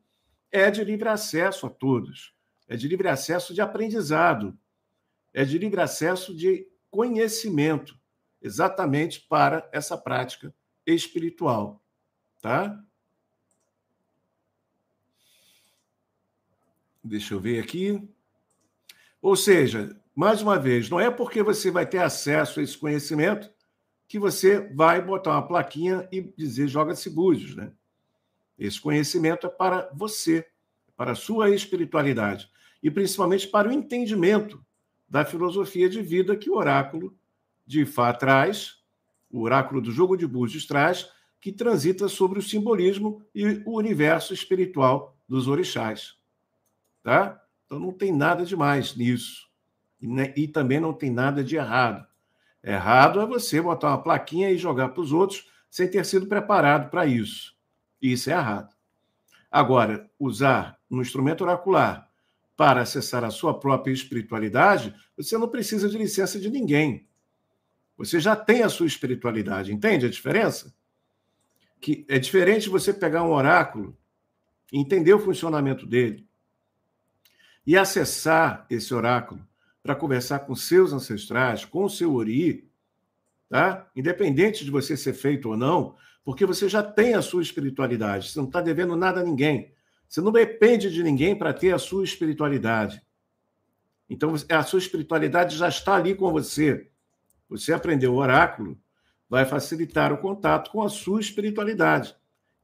é 0.53 0.71
de 0.71 0.85
livre 0.85 1.09
acesso 1.09 1.67
a 1.67 1.71
todos. 1.71 2.35
É 2.69 2.77
de 2.77 2.87
livre 2.87 3.09
acesso 3.09 3.55
de 3.55 3.61
aprendizado. 3.61 4.57
É 5.33 5.45
de 5.45 5.59
livre 5.59 5.81
acesso 5.81 6.35
de 6.35 6.69
conhecimento, 6.91 7.99
exatamente 8.41 9.21
para 9.21 9.69
essa 9.73 9.97
prática 9.97 10.55
espiritual. 10.87 11.83
Tá? 12.41 12.83
Deixa 17.03 17.35
eu 17.35 17.41
ver 17.41 17.63
aqui. 17.63 18.07
Ou 19.23 19.37
seja, 19.37 19.97
mais 20.15 20.43
uma 20.43 20.59
vez, 20.59 20.89
não 20.89 21.01
é 21.01 21.11
porque 21.11 21.43
você 21.43 21.71
vai 21.71 21.87
ter 21.87 21.99
acesso 21.99 22.61
a 22.61 22.63
esse 22.63 22.77
conhecimento 22.77 23.51
que 24.07 24.19
você 24.19 24.61
vai 24.75 25.01
botar 25.01 25.31
uma 25.31 25.47
plaquinha 25.47 26.09
e 26.11 26.21
dizer 26.21 26.69
joga-se 26.69 27.09
búzios, 27.09 27.55
né? 27.55 27.73
Esse 28.59 28.81
conhecimento 28.81 29.47
é 29.47 29.51
para 29.51 29.91
você, 29.95 30.47
para 30.97 31.13
a 31.13 31.15
sua 31.15 31.49
espiritualidade 31.51 32.51
e 32.83 32.91
principalmente 32.91 33.49
para 33.49 33.69
o 33.69 33.73
entendimento 33.73 34.65
da 35.09 35.25
filosofia 35.25 35.89
de 35.89 36.03
vida 36.03 36.37
que 36.37 36.51
o 36.51 36.57
oráculo 36.57 37.17
de 37.67 37.85
Fá 37.85 38.13
traz, 38.13 38.79
o 39.31 39.43
oráculo 39.43 39.81
do 39.81 39.93
jogo 39.93 40.17
de 40.17 40.27
búzios 40.27 40.67
traz, 40.67 41.09
que 41.41 41.53
transita 41.53 42.09
sobre 42.09 42.39
o 42.39 42.43
simbolismo 42.43 43.25
e 43.35 43.63
o 43.65 43.77
universo 43.79 44.35
espiritual 44.35 45.17
dos 45.29 45.49
orixás. 45.49 46.17
Tá? 47.03 47.41
Então 47.65 47.79
não 47.79 47.93
tem 47.93 48.13
nada 48.13 48.45
de 48.45 48.57
mais 48.57 48.97
nisso. 48.97 49.49
E, 50.01 50.07
né, 50.07 50.35
e 50.37 50.49
também 50.49 50.81
não 50.81 50.93
tem 50.93 51.11
nada 51.11 51.43
de 51.43 51.57
errado. 51.57 52.07
Errado 52.63 53.21
é 53.21 53.27
você 53.27 53.61
botar 53.61 53.89
uma 53.89 54.03
plaquinha 54.03 54.51
e 54.51 54.59
jogar 54.59 54.91
para 54.91 55.01
os 55.01 55.13
outros 55.13 55.49
sem 55.71 55.89
ter 55.89 56.05
sido 56.05 56.27
preparado 56.27 56.91
para 56.91 57.07
isso. 57.07 57.55
Isso 58.03 58.29
é 58.29 58.33
errado. 58.33 58.75
Agora, 59.51 60.11
usar 60.19 60.79
um 60.91 61.01
instrumento 61.01 61.43
oracular 61.43 62.09
para 62.57 62.83
acessar 62.83 63.25
a 63.25 63.31
sua 63.31 63.59
própria 63.59 63.93
espiritualidade, 63.93 64.95
você 65.17 65.39
não 65.39 65.49
precisa 65.49 65.89
de 65.89 65.97
licença 65.97 66.39
de 66.39 66.51
ninguém. 66.51 67.09
Você 68.01 68.19
já 68.19 68.35
tem 68.35 68.63
a 68.63 68.71
sua 68.71 68.87
espiritualidade, 68.87 69.75
entende 69.75 70.07
a 70.07 70.11
diferença? 70.11 70.75
Que 71.79 72.07
é 72.09 72.19
diferente 72.19 72.71
você 72.71 72.95
pegar 72.95 73.23
um 73.25 73.31
oráculo, 73.31 73.95
entender 74.73 75.13
o 75.13 75.19
funcionamento 75.19 75.87
dele 75.87 76.27
e 77.67 77.77
acessar 77.77 78.67
esse 78.71 78.95
oráculo 78.95 79.47
para 79.83 79.95
conversar 79.95 80.39
com 80.41 80.55
seus 80.55 80.95
ancestrais, 80.95 81.67
com 81.67 81.85
o 81.85 81.91
seu 81.91 82.15
ori, 82.15 82.71
tá? 83.51 83.87
Independente 83.95 84.65
de 84.65 84.71
você 84.71 84.97
ser 84.97 85.13
feito 85.13 85.51
ou 85.51 85.57
não, 85.57 85.95
porque 86.25 86.47
você 86.47 86.71
já 86.71 86.83
tem 86.83 87.13
a 87.13 87.21
sua 87.21 87.43
espiritualidade, 87.43 88.31
você 88.31 88.39
não 88.39 88.47
está 88.47 88.63
devendo 88.63 88.97
nada 88.97 89.21
a 89.21 89.25
ninguém. 89.25 89.75
Você 90.09 90.23
não 90.23 90.33
depende 90.33 90.91
de 90.91 91.03
ninguém 91.03 91.37
para 91.37 91.53
ter 91.53 91.75
a 91.75 91.79
sua 91.79 92.03
espiritualidade. 92.03 93.03
Então, 94.09 94.35
a 94.49 94.63
sua 94.63 94.79
espiritualidade 94.79 95.55
já 95.55 95.69
está 95.69 95.97
ali 95.97 96.15
com 96.15 96.33
você. 96.33 96.90
Você 97.51 97.73
aprendeu 97.73 98.15
o 98.15 98.19
oráculo, 98.19 98.79
vai 99.29 99.45
facilitar 99.45 100.13
o 100.13 100.19
contato 100.19 100.71
com 100.71 100.83
a 100.83 100.89
sua 100.89 101.21
espiritualidade. 101.21 102.17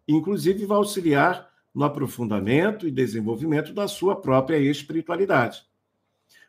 Inclusive, 0.07 0.65
vai 0.65 0.79
auxiliar 0.79 1.51
no 1.75 1.85
aprofundamento 1.85 2.87
e 2.87 2.91
desenvolvimento 2.91 3.75
da 3.75 3.89
sua 3.89 4.17
própria 4.17 4.57
espiritualidade. 4.57 5.67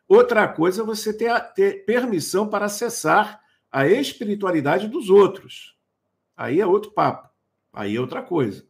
Outra 0.08 0.48
coisa 0.48 0.84
é 0.84 0.86
você 0.86 1.12
ter, 1.12 1.38
ter 1.54 1.84
permissão 1.84 2.48
para 2.48 2.68
acessar 2.68 3.42
a 3.72 3.88
espiritualidade 3.88 4.88
dos 4.88 5.10
outros. 5.10 5.76
Aí 6.36 6.62
é 6.62 6.66
outro 6.66 6.92
papo. 6.92 7.30
Aí 7.74 7.96
é 7.96 8.00
outra 8.00 8.22
coisa. 8.22 8.66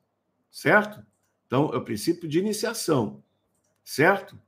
Certo? 0.49 1.05
Então, 1.45 1.71
é 1.73 1.77
o 1.77 1.83
princípio 1.83 2.27
de 2.27 2.39
iniciação. 2.39 3.21
Certo? 3.83 4.39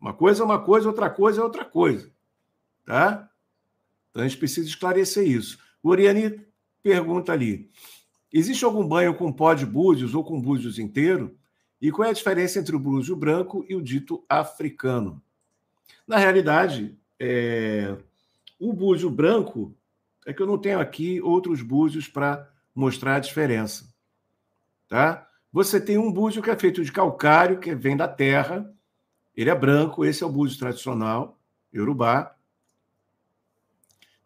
Uma 0.00 0.12
coisa 0.12 0.42
é 0.42 0.44
uma 0.44 0.62
coisa, 0.62 0.86
outra 0.86 1.10
coisa 1.10 1.40
é 1.40 1.44
outra 1.44 1.64
coisa. 1.64 2.12
Tá? 2.84 3.28
Então, 4.14 4.22
a 4.22 4.28
gente 4.28 4.38
precisa 4.38 4.68
esclarecer 4.68 5.26
isso. 5.26 5.58
O 5.82 5.88
Oriani 5.88 6.40
pergunta 6.80 7.32
ali: 7.32 7.68
existe 8.32 8.64
algum 8.64 8.86
banho 8.86 9.12
com 9.16 9.32
pó 9.32 9.52
de 9.54 9.66
búzios 9.66 10.14
ou 10.14 10.22
com 10.22 10.40
búzios 10.40 10.78
inteiro? 10.78 11.36
E 11.82 11.90
qual 11.90 12.06
é 12.06 12.10
a 12.10 12.14
diferença 12.14 12.60
entre 12.60 12.76
o 12.76 12.78
búzio 12.78 13.16
branco 13.16 13.66
e 13.68 13.74
o 13.74 13.82
dito 13.82 14.24
africano? 14.28 15.20
Na 16.06 16.16
realidade, 16.16 16.96
é... 17.18 17.96
o 18.56 18.72
búzio 18.72 19.10
branco 19.10 19.76
é 20.24 20.32
que 20.32 20.40
eu 20.40 20.46
não 20.46 20.58
tenho 20.58 20.78
aqui 20.78 21.20
outros 21.20 21.60
búzios 21.60 22.06
para 22.06 22.48
mostrar 22.72 23.16
a 23.16 23.20
diferença. 23.20 23.92
Tá? 24.88 25.28
Você 25.52 25.80
tem 25.80 25.98
um 25.98 26.12
búzio 26.12 26.40
que 26.40 26.50
é 26.50 26.56
feito 26.56 26.84
de 26.84 26.92
calcário, 26.92 27.58
que 27.58 27.74
vem 27.74 27.96
da 27.96 28.06
terra. 28.06 28.72
Ele 29.36 29.50
é 29.50 29.54
branco, 29.54 30.04
esse 30.04 30.22
é 30.22 30.26
o 30.26 30.32
búzio 30.32 30.58
tradicional, 30.58 31.36
Yorubá. 31.74 32.33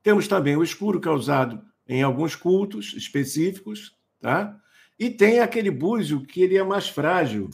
Temos 0.08 0.26
também 0.26 0.56
o 0.56 0.62
escuro, 0.62 0.98
que 0.98 1.06
é 1.06 1.10
usado 1.10 1.62
em 1.86 2.02
alguns 2.02 2.34
cultos 2.34 2.94
específicos, 2.94 3.94
tá? 4.18 4.58
E 4.98 5.10
tem 5.10 5.40
aquele 5.40 5.70
búzio 5.70 6.24
que 6.24 6.40
ele 6.40 6.56
é 6.56 6.64
mais 6.64 6.88
frágil, 6.88 7.50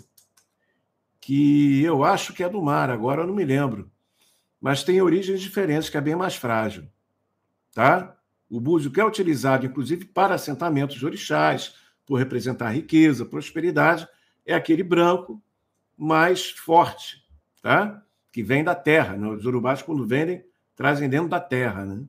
que 1.20 1.82
eu 1.82 2.04
acho 2.04 2.32
que 2.32 2.44
é 2.44 2.48
do 2.48 2.62
mar, 2.62 2.90
agora 2.90 3.22
eu 3.22 3.26
não 3.26 3.34
me 3.34 3.44
lembro 3.44 3.90
mas 4.64 4.82
tem 4.82 5.02
origens 5.02 5.42
diferentes, 5.42 5.90
que 5.90 5.96
é 5.98 6.00
bem 6.00 6.16
mais 6.16 6.36
frágil. 6.36 6.88
Tá? 7.74 8.16
O 8.48 8.58
búzio 8.58 8.90
que 8.90 8.98
é 8.98 9.04
utilizado, 9.04 9.66
inclusive, 9.66 10.06
para 10.06 10.36
assentamentos 10.36 10.96
de 10.96 11.04
orixás, 11.04 11.74
por 12.06 12.14
representar 12.14 12.70
riqueza, 12.70 13.26
prosperidade, 13.26 14.08
é 14.46 14.54
aquele 14.54 14.82
branco 14.82 15.42
mais 15.94 16.48
forte, 16.48 17.22
tá? 17.60 18.02
que 18.32 18.42
vem 18.42 18.64
da 18.64 18.74
terra. 18.74 19.18
Né? 19.18 19.28
Os 19.28 19.44
urubás, 19.44 19.82
quando 19.82 20.06
vendem, 20.06 20.42
trazem 20.74 21.10
dentro 21.10 21.28
da 21.28 21.40
terra. 21.40 21.84
Né? 21.84 22.02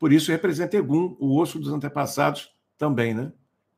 Por 0.00 0.14
isso 0.14 0.32
representa 0.32 0.78
Egum, 0.78 1.14
o 1.20 1.38
osso 1.38 1.58
dos 1.58 1.70
antepassados 1.70 2.50
também, 2.78 3.12
né? 3.12 3.30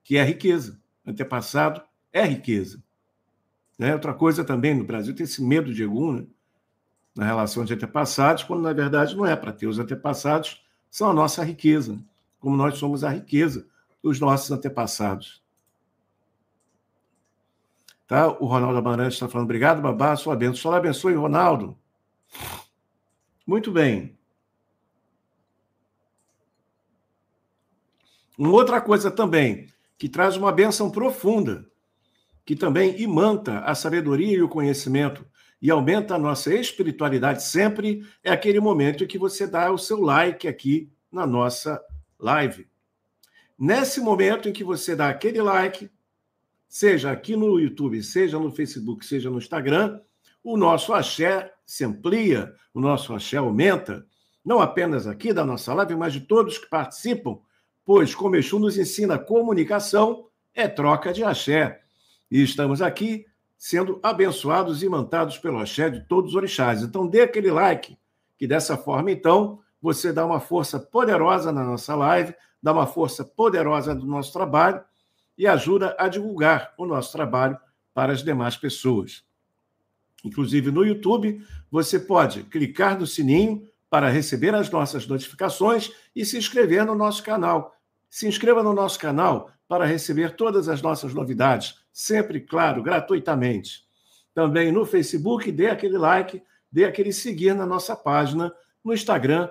que 0.04 0.16
é 0.16 0.22
riqueza. 0.22 0.80
Antepassado 1.04 1.82
é 2.12 2.22
riqueza. 2.22 2.80
Né? 3.76 3.92
Outra 3.92 4.14
coisa 4.14 4.44
também, 4.44 4.72
no 4.72 4.84
Brasil 4.84 5.12
tem 5.16 5.24
esse 5.24 5.42
medo 5.42 5.74
de 5.74 5.82
Egum, 5.82 6.12
né? 6.12 6.26
na 7.16 7.26
relação 7.26 7.64
de 7.64 7.74
antepassados, 7.74 8.44
quando 8.44 8.62
na 8.62 8.72
verdade 8.72 9.16
não 9.16 9.26
é 9.26 9.34
para 9.34 9.52
ter. 9.52 9.66
Os 9.66 9.80
antepassados 9.80 10.64
são 10.88 11.10
a 11.10 11.12
nossa 11.12 11.42
riqueza, 11.42 11.98
como 12.38 12.56
nós 12.56 12.78
somos 12.78 13.02
a 13.02 13.10
riqueza 13.10 13.66
dos 14.00 14.20
nossos 14.20 14.48
antepassados. 14.52 15.42
Tá? 18.06 18.28
O 18.28 18.46
Ronaldo 18.46 18.78
Amarante 18.78 19.14
está 19.14 19.28
falando, 19.28 19.46
obrigado, 19.46 19.82
babá, 19.82 20.14
sua 20.14 20.36
bênção. 20.36 20.54
Só 20.54 20.72
abençoe, 20.72 21.14
Ronaldo. 21.14 21.76
Muito 23.44 23.72
bem. 23.72 24.16
Uma 28.42 28.54
outra 28.54 28.80
coisa 28.80 29.08
também, 29.08 29.68
que 29.96 30.08
traz 30.08 30.36
uma 30.36 30.50
bênção 30.50 30.90
profunda, 30.90 31.64
que 32.44 32.56
também 32.56 33.00
imanta 33.00 33.60
a 33.60 33.72
sabedoria 33.72 34.36
e 34.36 34.42
o 34.42 34.48
conhecimento 34.48 35.24
e 35.60 35.70
aumenta 35.70 36.16
a 36.16 36.18
nossa 36.18 36.52
espiritualidade 36.52 37.44
sempre, 37.44 38.04
é 38.20 38.32
aquele 38.32 38.58
momento 38.58 39.04
em 39.04 39.06
que 39.06 39.16
você 39.16 39.46
dá 39.46 39.70
o 39.70 39.78
seu 39.78 40.00
like 40.00 40.48
aqui 40.48 40.90
na 41.08 41.24
nossa 41.24 41.80
live. 42.18 42.66
Nesse 43.56 44.00
momento 44.00 44.48
em 44.48 44.52
que 44.52 44.64
você 44.64 44.96
dá 44.96 45.08
aquele 45.08 45.40
like, 45.40 45.88
seja 46.68 47.12
aqui 47.12 47.36
no 47.36 47.60
YouTube, 47.60 48.02
seja 48.02 48.40
no 48.40 48.50
Facebook, 48.50 49.06
seja 49.06 49.30
no 49.30 49.38
Instagram, 49.38 50.00
o 50.42 50.56
nosso 50.56 50.92
axé 50.92 51.54
se 51.64 51.84
amplia, 51.84 52.52
o 52.74 52.80
nosso 52.80 53.14
axé 53.14 53.36
aumenta, 53.36 54.04
não 54.44 54.60
apenas 54.60 55.06
aqui 55.06 55.32
da 55.32 55.44
nossa 55.44 55.72
live, 55.74 55.94
mas 55.94 56.12
de 56.12 56.22
todos 56.22 56.58
que 56.58 56.68
participam, 56.68 57.38
pois 57.84 58.14
como 58.14 58.36
Exu 58.36 58.58
nos 58.58 58.78
ensina 58.78 59.18
comunicação, 59.18 60.26
é 60.54 60.68
troca 60.68 61.12
de 61.12 61.24
axé. 61.24 61.80
E 62.30 62.42
estamos 62.42 62.80
aqui 62.80 63.26
sendo 63.58 64.00
abençoados 64.02 64.82
e 64.82 64.88
mantados 64.88 65.38
pelo 65.38 65.58
axé 65.58 65.88
de 65.88 66.00
todos 66.00 66.30
os 66.30 66.36
orixás. 66.36 66.82
Então, 66.82 67.06
dê 67.06 67.22
aquele 67.22 67.50
like, 67.50 67.96
que 68.36 68.46
dessa 68.46 68.76
forma, 68.76 69.10
então, 69.10 69.60
você 69.80 70.12
dá 70.12 70.26
uma 70.26 70.40
força 70.40 70.80
poderosa 70.80 71.52
na 71.52 71.64
nossa 71.64 71.94
live, 71.94 72.34
dá 72.62 72.72
uma 72.72 72.86
força 72.86 73.24
poderosa 73.24 73.94
no 73.94 74.04
nosso 74.04 74.32
trabalho 74.32 74.82
e 75.36 75.46
ajuda 75.46 75.96
a 75.98 76.08
divulgar 76.08 76.72
o 76.76 76.86
nosso 76.86 77.12
trabalho 77.12 77.58
para 77.94 78.12
as 78.12 78.22
demais 78.22 78.56
pessoas. 78.56 79.24
Inclusive 80.24 80.70
no 80.70 80.84
YouTube, 80.84 81.44
você 81.70 81.98
pode 81.98 82.44
clicar 82.44 82.98
no 82.98 83.06
sininho 83.06 83.66
para 83.92 84.08
receber 84.08 84.54
as 84.54 84.70
nossas 84.70 85.06
notificações 85.06 85.92
e 86.16 86.24
se 86.24 86.38
inscrever 86.38 86.86
no 86.86 86.94
nosso 86.94 87.22
canal. 87.22 87.76
Se 88.08 88.26
inscreva 88.26 88.62
no 88.62 88.72
nosso 88.72 88.98
canal 88.98 89.50
para 89.68 89.84
receber 89.84 90.34
todas 90.34 90.66
as 90.66 90.80
nossas 90.80 91.12
novidades 91.12 91.74
sempre, 91.92 92.40
claro, 92.40 92.82
gratuitamente. 92.82 93.84
Também 94.32 94.72
no 94.72 94.86
Facebook, 94.86 95.52
dê 95.52 95.68
aquele 95.68 95.98
like, 95.98 96.42
dê 96.70 96.86
aquele 96.86 97.12
seguir 97.12 97.54
na 97.54 97.66
nossa 97.66 97.94
página. 97.94 98.50
No 98.82 98.94
Instagram, 98.94 99.50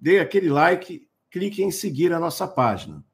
dê 0.00 0.18
aquele 0.18 0.48
like, 0.48 1.06
clique 1.30 1.62
em 1.62 1.70
seguir 1.70 2.12
a 2.12 2.18
nossa 2.18 2.48
página. 2.48 3.04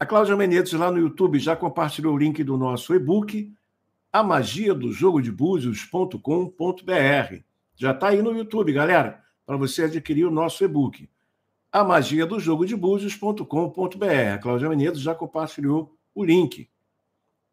A 0.00 0.06
Cláudia 0.06 0.34
Menezes, 0.34 0.72
lá 0.72 0.90
no 0.90 0.96
YouTube, 0.96 1.38
já 1.38 1.54
compartilhou 1.54 2.14
o 2.14 2.18
link 2.18 2.42
do 2.42 2.56
nosso 2.56 2.94
e-book, 2.94 3.52
a 4.10 4.22
magia 4.22 4.72
do 4.72 4.90
jogo 4.90 5.20
de 5.20 5.30
búzios.com.br. 5.30 7.36
Já 7.76 7.90
está 7.90 8.08
aí 8.08 8.22
no 8.22 8.34
YouTube, 8.34 8.72
galera, 8.72 9.22
para 9.46 9.56
você 9.56 9.84
adquirir 9.84 10.24
o 10.24 10.30
nosso 10.30 10.64
e-book. 10.64 11.08
A 11.70 11.82
magia 11.82 12.24
do 12.24 12.38
jogo 12.38 12.64
de 12.64 12.76
búzios.com.br. 12.76 14.34
A 14.34 14.38
Cláudia 14.38 14.68
Menezes 14.68 15.00
já 15.00 15.14
compartilhou 15.14 15.96
o 16.14 16.24
link. 16.24 16.70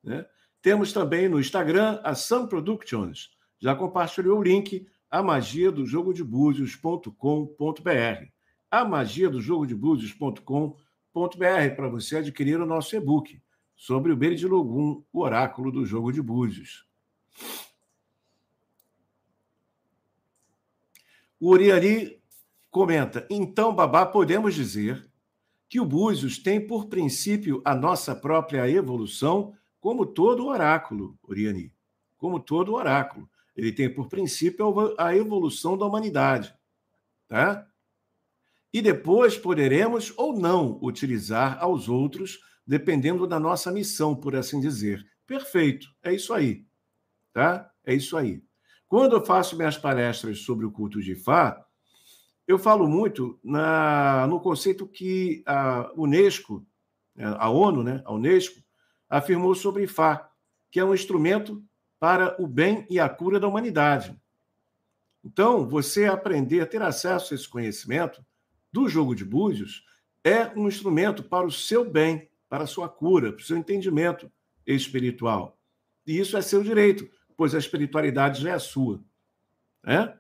Né? 0.04 0.26
Temos 0.62 0.94
também 0.94 1.28
no 1.28 1.39
Instagram 1.39 2.00
a 2.04 2.14
Sun 2.14 2.48
Productions. 2.48 3.32
Já 3.60 3.76
compartilhou 3.76 4.39
o 4.39 4.44
link 4.44 4.88
a 5.10 5.22
magia 5.24 5.72
do 5.72 5.86
jogo 5.86 6.14
de 6.14 6.24
búzios.com.br. 6.24 7.12
A 8.70 8.86
magia 8.86 9.30
do 9.30 9.42
jogo 9.42 9.66
de 9.66 9.76
búzios.com.br 9.76 10.78
para 11.76 11.89
você 11.89 12.18
adquirir 12.18 12.62
o 12.62 12.66
nosso 12.66 12.96
e-book 12.96 13.42
sobre 13.76 14.14
o 14.14 14.48
Logum, 14.48 15.04
o 15.12 15.22
oráculo 15.22 15.72
do 15.72 15.86
jogo 15.86 16.12
de 16.14 16.22
búzios. 16.22 16.86
O 21.42 21.50
Uriari 21.50 22.22
comenta: 22.70 23.26
então, 23.28 23.74
babá, 23.74 24.06
podemos 24.06 24.54
dizer 24.54 25.10
que 25.68 25.80
o 25.80 25.86
Búzios 25.86 26.38
tem 26.38 26.66
por 26.68 26.86
princípio 26.86 27.64
a 27.66 27.74
nossa 27.74 28.16
própria 28.16 28.70
evolução, 28.70 29.56
como 29.80 30.06
todo 30.06 30.46
oráculo, 30.46 31.18
Uriani. 31.28 31.74
Como 32.16 32.39
todo 32.39 32.76
oráculo. 32.76 33.28
Ele 33.56 33.72
tem 33.72 33.92
por 33.92 34.08
princípio 34.08 34.94
a 35.00 35.16
evolução 35.16 35.76
da 35.76 35.86
humanidade. 35.86 36.54
Tá? 37.28 37.68
E 38.72 38.80
depois 38.80 39.36
poderemos 39.36 40.14
ou 40.16 40.38
não 40.38 40.78
utilizar 40.80 41.58
aos 41.60 41.89
outros, 41.89 42.39
dependendo 42.68 43.26
da 43.26 43.39
nossa 43.39 43.72
missão, 43.72 44.16
por 44.16 44.36
assim 44.36 44.60
dizer. 44.60 45.04
Perfeito, 45.26 45.88
é 46.04 46.14
isso 46.14 46.34
aí. 46.34 46.66
Tá? 47.34 47.72
É 47.84 47.96
isso 47.96 48.16
aí. 48.16 48.44
Quando 48.92 49.16
eu 49.16 49.26
faço 49.26 49.56
minhas 49.56 49.78
palestras 49.78 50.39
sobre 50.39 50.66
o 50.66 50.72
culto 50.72 51.02
de 51.02 51.16
Fá, 51.16 51.66
eu 52.46 52.60
falo 52.60 52.89
muito 52.89 53.39
na, 53.42 54.28
no 54.28 54.38
conceito 54.38 54.86
que 54.86 55.42
a 55.46 55.89
Unesco, 55.96 56.68
a 57.18 57.50
ONU, 57.50 57.84
né, 57.84 58.02
a 58.04 58.14
Unesco, 58.14 58.62
afirmou 59.10 59.56
sobre 59.56 59.88
Fá, 59.88 60.30
que 60.70 60.78
é 60.78 60.84
um 60.84 60.94
instrumento 60.94 61.64
para 62.02 62.36
o 62.38 62.46
bem 62.46 62.86
e 62.89 63.00
a 63.00 63.08
cura 63.08 63.39
da 63.39 63.48
humanidade. 63.48 64.14
Então, 65.24 65.66
você 65.66 66.04
aprender 66.04 66.60
a 66.60 66.68
ter 66.68 66.82
acesso 66.82 67.34
a 67.34 67.36
esse 67.36 67.48
conhecimento 67.48 68.22
do 68.74 68.89
jogo 68.89 69.16
de 69.16 69.24
búzios 69.24 69.86
é 70.22 70.48
um 70.54 70.68
instrumento 70.68 71.24
para 71.24 71.48
o 71.48 71.52
seu 71.52 71.89
bem, 71.89 72.30
para 72.50 72.66
a 72.66 72.68
sua 72.68 72.89
cura, 72.89 73.32
para 73.32 73.42
o 73.42 73.46
seu 73.46 73.56
entendimento 73.56 74.30
espiritual. 74.68 75.58
E 76.06 76.20
isso 76.20 76.36
é 76.36 76.42
seu 76.42 76.62
direito 76.62 77.10
pois 77.42 77.56
a 77.56 77.58
espiritualidade 77.58 78.39
já 78.39 78.52
é 78.52 78.60
sua. 78.60 79.04
Né? 79.84 80.16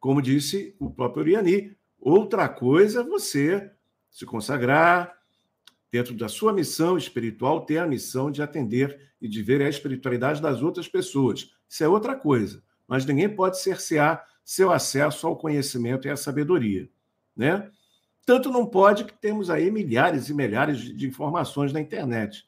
Como 0.00 0.20
disse 0.20 0.74
o 0.80 0.90
próprio 0.90 1.22
Uriani, 1.22 1.76
outra 1.96 2.48
coisa 2.48 3.02
é 3.02 3.04
você 3.04 3.70
se 4.10 4.26
consagrar 4.26 5.16
dentro 5.92 6.12
da 6.12 6.28
sua 6.28 6.52
missão 6.52 6.98
espiritual, 6.98 7.64
ter 7.64 7.78
a 7.78 7.86
missão 7.86 8.32
de 8.32 8.42
atender 8.42 9.12
e 9.22 9.28
de 9.28 9.44
ver 9.44 9.62
a 9.62 9.68
espiritualidade 9.68 10.42
das 10.42 10.60
outras 10.60 10.88
pessoas. 10.88 11.54
Isso 11.68 11.84
é 11.84 11.88
outra 11.88 12.16
coisa. 12.16 12.60
Mas 12.88 13.06
ninguém 13.06 13.28
pode 13.28 13.60
cercear 13.60 14.26
seu 14.44 14.72
acesso 14.72 15.28
ao 15.28 15.36
conhecimento 15.36 16.08
e 16.08 16.10
à 16.10 16.16
sabedoria. 16.16 16.90
Né? 17.36 17.70
Tanto 18.26 18.50
não 18.50 18.66
pode 18.66 19.04
que 19.04 19.16
temos 19.16 19.50
aí 19.50 19.70
milhares 19.70 20.28
e 20.28 20.34
milhares 20.34 20.80
de 20.80 21.06
informações 21.06 21.72
na 21.72 21.80
internet 21.80 22.44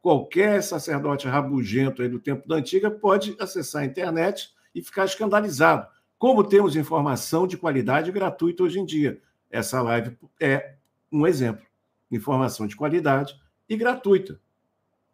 qualquer 0.00 0.62
sacerdote 0.62 1.26
rabugento 1.26 2.02
aí 2.02 2.08
do 2.08 2.18
tempo 2.18 2.46
da 2.46 2.56
antiga 2.56 2.90
pode 2.90 3.36
acessar 3.38 3.82
a 3.82 3.86
internet 3.86 4.50
e 4.74 4.82
ficar 4.82 5.04
escandalizado. 5.04 5.86
Como 6.18 6.44
temos 6.44 6.76
informação 6.76 7.46
de 7.46 7.56
qualidade 7.56 8.10
gratuita 8.12 8.62
hoje 8.62 8.78
em 8.78 8.84
dia. 8.84 9.20
Essa 9.50 9.82
live 9.82 10.16
é 10.40 10.74
um 11.10 11.26
exemplo. 11.26 11.64
Informação 12.10 12.66
de 12.66 12.76
qualidade 12.76 13.34
e 13.68 13.76
gratuita, 13.76 14.40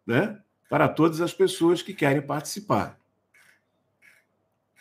né? 0.05 0.39
Para 0.69 0.87
todas 0.87 1.21
as 1.21 1.33
pessoas 1.33 1.81
que 1.81 1.93
querem 1.93 2.21
participar. 2.21 2.99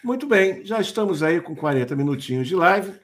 Muito 0.03 0.27
bem, 0.27 0.65
já 0.65 0.81
estamos 0.81 1.23
aí 1.23 1.41
com 1.41 1.55
40 1.55 1.95
minutinhos 1.95 2.49
de 2.49 2.57
live. 2.57 3.01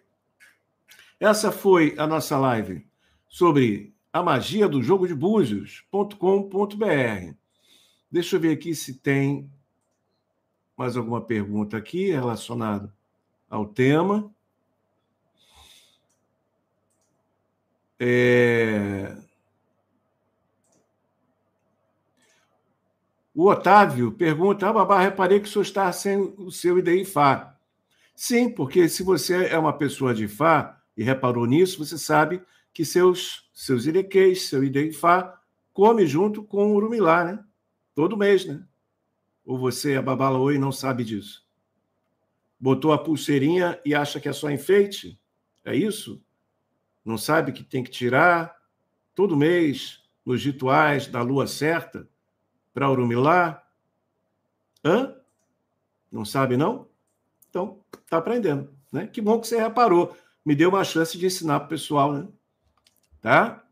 Essa 1.20 1.52
foi 1.52 1.94
a 1.96 2.06
nossa 2.06 2.36
live 2.38 2.86
sobre 3.28 3.94
a 4.18 4.22
magia 4.22 4.68
do 4.68 4.82
jogo 4.82 5.06
de 5.06 5.14
búzios.com.br. 5.14 7.34
Deixa 8.10 8.36
eu 8.36 8.40
ver 8.40 8.52
aqui 8.52 8.74
se 8.74 8.94
tem 8.94 9.50
mais 10.76 10.96
alguma 10.96 11.20
pergunta 11.20 11.76
aqui 11.76 12.10
relacionada 12.10 12.92
ao 13.48 13.66
tema. 13.66 14.32
É... 17.98 19.16
O 23.34 23.48
Otávio 23.48 24.12
pergunta: 24.12 24.68
ah, 24.68 24.72
Babá, 24.72 25.00
reparei 25.00 25.38
que 25.38 25.48
o 25.48 25.50
senhor 25.50 25.62
está 25.62 25.92
sem 25.92 26.34
o 26.38 26.50
seu 26.50 26.78
IDI 26.78 27.04
Fá. 27.04 27.56
Sim, 28.16 28.50
porque 28.50 28.88
se 28.88 29.04
você 29.04 29.46
é 29.46 29.56
uma 29.56 29.72
pessoa 29.72 30.12
de 30.12 30.26
Fá 30.26 30.80
e 30.96 31.04
reparou 31.04 31.46
nisso, 31.46 31.84
você 31.84 31.96
sabe 31.96 32.42
que 32.78 32.84
seus, 32.84 33.50
seus 33.52 33.86
irequês, 33.86 34.42
seu 34.42 34.62
Idefá, 34.62 35.42
come 35.72 36.06
junto 36.06 36.44
com 36.44 36.70
o 36.70 36.74
Urumilá, 36.76 37.24
né? 37.24 37.44
Todo 37.92 38.16
mês, 38.16 38.46
né? 38.46 38.64
Ou 39.44 39.58
você, 39.58 39.96
a 39.96 40.00
Babalaoi, 40.02 40.58
não 40.58 40.70
sabe 40.70 41.02
disso? 41.02 41.44
Botou 42.56 42.92
a 42.92 42.98
pulseirinha 42.98 43.80
e 43.84 43.96
acha 43.96 44.20
que 44.20 44.28
é 44.28 44.32
só 44.32 44.48
enfeite? 44.48 45.20
É 45.64 45.74
isso? 45.74 46.22
Não 47.04 47.18
sabe 47.18 47.50
que 47.50 47.64
tem 47.64 47.82
que 47.82 47.90
tirar 47.90 48.56
todo 49.12 49.36
mês 49.36 50.04
nos 50.24 50.44
rituais 50.44 51.08
da 51.08 51.20
lua 51.20 51.48
certa 51.48 52.08
para 52.72 52.88
Urumilá? 52.88 53.60
Hã? 54.84 55.16
Não 56.12 56.24
sabe, 56.24 56.56
não? 56.56 56.86
Então, 57.50 57.80
tá 58.08 58.18
aprendendo, 58.18 58.72
né? 58.92 59.08
Que 59.08 59.20
bom 59.20 59.40
que 59.40 59.48
você 59.48 59.58
reparou. 59.58 60.16
Me 60.46 60.54
deu 60.54 60.68
uma 60.68 60.84
chance 60.84 61.18
de 61.18 61.26
ensinar 61.26 61.58
para 61.58 61.66
o 61.66 61.70
pessoal, 61.70 62.12
né? 62.12 62.28
Tá? 63.20 63.64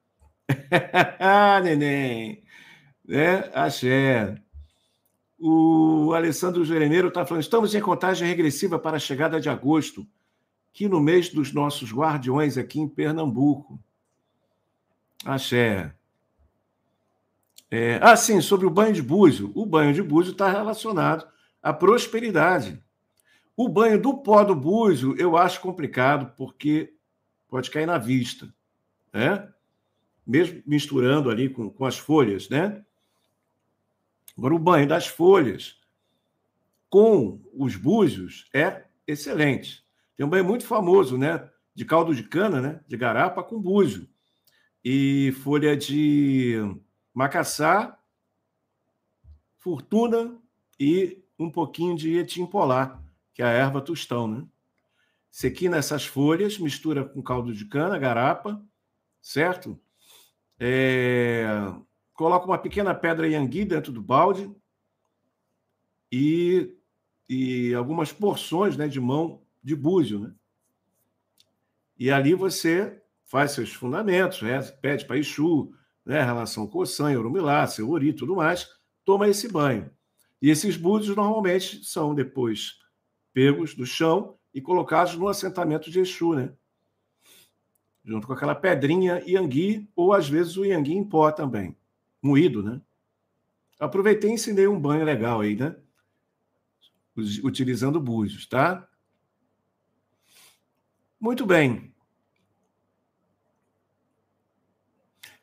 neném. 1.63 2.43
Né? 3.07 3.51
Axé. 3.55 4.41
O 5.39 6.13
Alessandro 6.15 6.65
Jeremeiro 6.65 7.09
está 7.09 7.25
falando: 7.25 7.43
estamos 7.43 7.75
em 7.75 7.81
contagem 7.81 8.27
regressiva 8.27 8.79
para 8.79 8.97
a 8.97 9.01
chegada 9.01 9.41
de 9.41 9.49
agosto, 9.49 10.07
que 10.73 10.89
no 10.89 11.01
mês 11.01 11.29
dos 11.29 11.53
nossos 11.53 11.93
guardiões 11.93 12.59
aqui 12.59 12.81
em 12.81 12.89
Pernambuco. 12.89 13.79
Axé. 15.25 15.95
É, 17.71 17.99
ah, 18.01 18.17
sim, 18.17 18.41
sobre 18.41 18.67
o 18.67 18.71
banho 18.71 18.93
de 18.93 19.03
búzio. 19.03 19.53
O 19.55 19.67
banho 19.67 19.93
de 19.93 20.03
búzio 20.03 20.33
está 20.33 20.49
relacionado 20.49 21.27
à 21.63 21.73
prosperidade. 21.73 22.83
O 23.57 23.69
banho 23.69 24.01
do 24.01 24.19
pó 24.19 24.45
do 24.45 24.55
búzio 24.55 25.17
eu 25.19 25.37
acho 25.37 25.61
complicado, 25.61 26.33
porque 26.37 26.95
pode 27.49 27.71
cair 27.71 27.87
na 27.87 27.99
vista 27.99 28.55
né? 29.17 29.53
mesmo 30.27 30.63
misturando 30.67 31.31
ali 31.31 31.49
com, 31.49 31.71
com 31.71 31.85
as 31.85 31.97
folhas, 31.97 32.49
né? 32.49 32.85
Agora, 34.37 34.55
o 34.55 34.59
banho 34.59 34.89
das 34.89 35.07
folhas 35.07 35.79
com 36.91 37.41
os 37.55 37.77
búzios 37.77 38.49
é 38.53 38.85
excelente. 39.07 39.85
Tem 40.17 40.27
um 40.27 40.29
banho 40.29 40.45
muito 40.45 40.67
famoso, 40.67 41.17
né? 41.17 41.49
De 41.75 41.85
caldo 41.85 42.15
de 42.15 42.25
cana, 42.25 42.61
né? 42.61 42.81
De 42.89 42.97
garapa 42.97 43.43
com 43.43 43.61
búzio. 43.61 44.09
E 44.85 45.33
folha 45.43 45.77
de 45.77 46.57
macaçá, 47.15 47.99
fortuna 49.57 50.39
e 50.79 51.23
um 51.39 51.51
pouquinho 51.51 51.97
de 51.97 52.17
etim 52.17 52.47
polar, 52.47 53.03
que 53.33 53.43
é 53.43 53.47
a 53.47 53.51
erva 53.51 53.81
tostão, 53.81 54.27
né? 54.27 54.45
Sequina 55.31 55.77
essas 55.77 56.07
folhas, 56.07 56.59
mistura 56.59 57.05
com 57.05 57.23
caldo 57.23 57.53
de 57.53 57.65
cana, 57.67 57.99
garapa, 57.99 58.63
certo? 59.27 59.77
É, 60.59 61.45
coloca 62.15 62.47
uma 62.47 62.57
pequena 62.57 62.95
pedra 62.95 63.27
yangui 63.27 63.65
dentro 63.65 63.91
do 63.91 64.01
balde 64.01 64.49
e, 66.13 66.73
e 67.29 67.75
algumas 67.75 68.13
porções 68.13 68.77
né, 68.77 68.87
de 68.87 69.01
mão 69.01 69.43
de 69.61 69.75
búzio. 69.75 70.21
Né? 70.21 70.33
E 71.99 72.09
ali 72.09 72.35
você 72.35 73.03
faz 73.25 73.51
seus 73.51 73.73
fundamentos, 73.73 74.43
né? 74.43 74.63
pede 74.63 75.05
para 75.05 75.19
Exu, 75.19 75.73
né? 76.05 76.23
relação 76.23 76.65
com 76.69 76.79
o 76.79 76.87
San, 76.87 77.19
Orumilá, 77.19 77.67
seu 77.67 77.91
Ori 77.91 78.13
tudo 78.13 78.37
mais, 78.37 78.69
toma 79.05 79.27
esse 79.27 79.49
banho. 79.49 79.91
E 80.41 80.51
esses 80.51 80.77
búzios 80.77 81.17
normalmente 81.17 81.85
são 81.85 82.15
depois 82.15 82.79
pegos 83.33 83.75
do 83.75 83.85
chão 83.85 84.39
e 84.55 84.61
colocados 84.61 85.17
no 85.17 85.27
assentamento 85.27 85.91
de 85.91 85.99
Exu, 85.99 86.33
né? 86.35 86.55
Junto 88.07 88.29
com 88.29 88.33
aquela 88.33 88.55
pedrinha 88.55 89.21
iangui, 89.27 89.91
ou 89.97 90.13
às 90.13 90.29
vezes 90.29 90.57
o 90.57 90.65
iangui 90.65 90.95
em 90.95 91.05
pó 91.05 91.33
também, 91.33 91.77
moído, 92.23 92.63
né? 92.63 92.81
Aproveitei 93.81 94.31
e 94.31 94.35
ensinei 94.35 94.69
um 94.69 94.81
banho 94.81 95.05
legal 95.05 95.41
aí, 95.41 95.57
né? 95.57 95.75
Utilizando 97.43 98.01
búzios, 98.01 98.47
tá? 98.47 98.89
Muito 101.19 101.45
bem. 101.45 101.93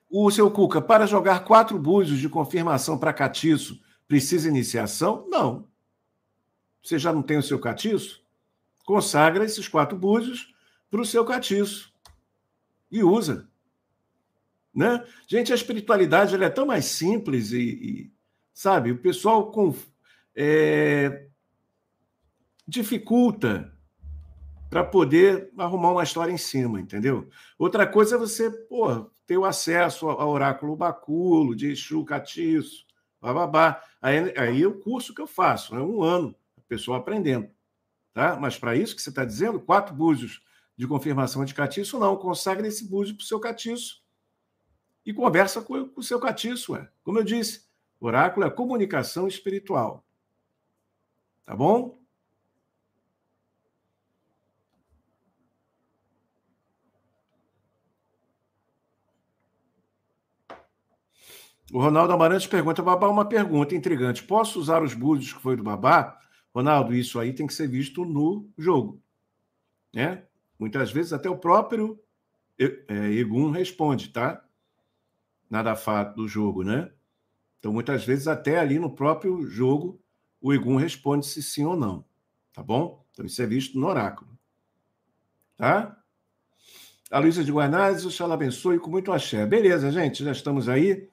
O 0.10 0.32
seu 0.32 0.50
Cuca, 0.50 0.82
para 0.82 1.06
jogar 1.06 1.44
quatro 1.44 1.78
búzios 1.78 2.20
de 2.20 2.30
confirmação 2.30 2.98
para 2.98 3.12
catiço, 3.12 3.84
precisa 4.08 4.48
iniciação? 4.48 5.28
Não. 5.30 5.68
Você 6.82 6.98
já 6.98 7.12
não 7.12 7.22
tem 7.22 7.38
o 7.38 7.44
seu 7.44 7.60
catiço? 7.60 8.24
Consagra 8.86 9.44
esses 9.44 9.68
quatro 9.68 9.98
búzios 9.98 10.54
para 10.90 11.02
o 11.02 11.06
seu 11.06 11.26
catiço 11.26 11.93
e 12.94 13.04
usa. 13.04 13.50
Né? 14.74 15.04
Gente, 15.28 15.52
a 15.52 15.56
espiritualidade 15.56 16.34
ela 16.34 16.46
é 16.46 16.50
tão 16.50 16.66
mais 16.66 16.86
simples 16.86 17.52
e, 17.52 17.60
e 17.60 18.12
sabe, 18.54 18.92
o 18.92 18.98
pessoal 18.98 19.52
com, 19.52 19.76
é, 20.36 21.28
dificulta 22.68 23.74
para 24.70 24.84
poder 24.84 25.52
arrumar 25.58 25.92
uma 25.92 26.04
história 26.04 26.32
em 26.32 26.38
cima, 26.38 26.80
entendeu? 26.80 27.30
Outra 27.58 27.86
coisa 27.86 28.16
é 28.16 28.18
você, 28.18 28.50
pô, 28.50 29.12
ter 29.26 29.38
o 29.38 29.46
acesso 29.46 30.10
ao 30.10 30.30
oráculo 30.30 30.76
baculo, 30.76 31.56
de 31.56 31.72
Exu, 31.72 32.04
Catiço, 32.04 32.86
bababá. 33.22 33.82
Aí, 34.02 34.34
aí 34.38 34.64
é 34.64 34.68
o 34.68 34.80
curso 34.80 35.14
que 35.14 35.22
eu 35.22 35.28
faço, 35.28 35.76
é 35.76 35.82
um 35.82 36.02
ano, 36.02 36.36
a 36.58 36.62
pessoa 36.68 36.98
aprendendo. 36.98 37.50
Tá? 38.14 38.36
Mas 38.40 38.58
para 38.58 38.76
isso 38.76 38.96
que 38.96 39.02
você 39.02 39.10
está 39.10 39.26
dizendo, 39.26 39.60
quatro 39.60 39.94
búzios 39.94 40.42
de 40.76 40.88
confirmação 40.88 41.46
de 41.46 41.54
catiço, 41.54 42.00
não. 42.00 42.16
Consagre 42.16 42.68
esse 42.68 42.88
búzio 42.88 43.16
para 43.16 43.24
o 43.24 43.28
seu 43.28 43.40
catiço 43.40 44.04
e 45.06 45.14
conversa 45.14 45.62
com, 45.62 45.88
com 45.90 46.00
o 46.00 46.04
seu 46.04 46.20
catiço. 46.20 46.74
Ué. 46.74 46.90
Como 47.04 47.20
eu 47.20 47.24
disse, 47.24 47.68
oráculo 48.00 48.46
é 48.46 48.50
comunicação 48.50 49.28
espiritual. 49.28 50.06
Tá 51.46 51.56
bom? 51.56 52.02
O 61.72 61.80
Ronaldo 61.80 62.14
Amarante 62.14 62.48
pergunta, 62.48 62.84
Babá, 62.84 63.08
uma 63.08 63.28
pergunta 63.28 63.74
intrigante. 63.74 64.24
Posso 64.24 64.60
usar 64.60 64.84
os 64.84 64.94
búzios 64.94 65.34
que 65.34 65.42
foi 65.42 65.56
do 65.56 65.64
Babá? 65.64 66.20
Ronaldo, 66.54 66.94
isso 66.94 67.20
aí 67.20 67.34
tem 67.34 67.48
que 67.48 67.54
ser 67.54 67.68
visto 67.68 68.06
no 68.06 68.48
jogo. 68.56 69.02
Né? 69.92 70.24
Muitas 70.58 70.92
vezes 70.92 71.14
até 71.14 71.30
o 71.30 71.38
próprio 71.38 72.00
é, 72.60 73.12
Egum 73.12 73.52
responde, 73.52 74.10
tá? 74.10 74.44
Nada 75.50 75.76
fato 75.76 76.16
do 76.16 76.28
jogo, 76.28 76.64
né? 76.64 76.92
Então, 77.60 77.72
muitas 77.72 78.04
vezes, 78.04 78.28
até 78.28 78.60
ali 78.60 78.78
no 78.78 78.94
próprio 78.94 79.48
jogo, 79.48 80.02
o 80.42 80.54
Egum 80.54 80.76
responde 80.76 81.26
se 81.26 81.42
sim 81.42 81.64
ou 81.64 81.78
não. 81.78 82.04
Tá 82.52 82.62
bom? 82.62 83.06
Então, 83.12 83.26
isso 83.26 83.42
é 83.42 83.46
visto 83.46 83.80
no 83.80 83.88
oráculo. 83.88 84.38
Tá? 85.56 85.98
A 87.10 87.20
Luísa 87.20 87.44
de 87.44 87.52
Guarnazes, 87.52 88.04
o 88.04 88.12
Senhor 88.12 88.32
abençoe 88.32 88.80
com 88.80 88.90
muito 88.90 89.12
axé. 89.12 89.46
Beleza, 89.46 89.92
gente, 89.92 90.24
já 90.24 90.32
estamos 90.32 90.68
aí. 90.68 91.10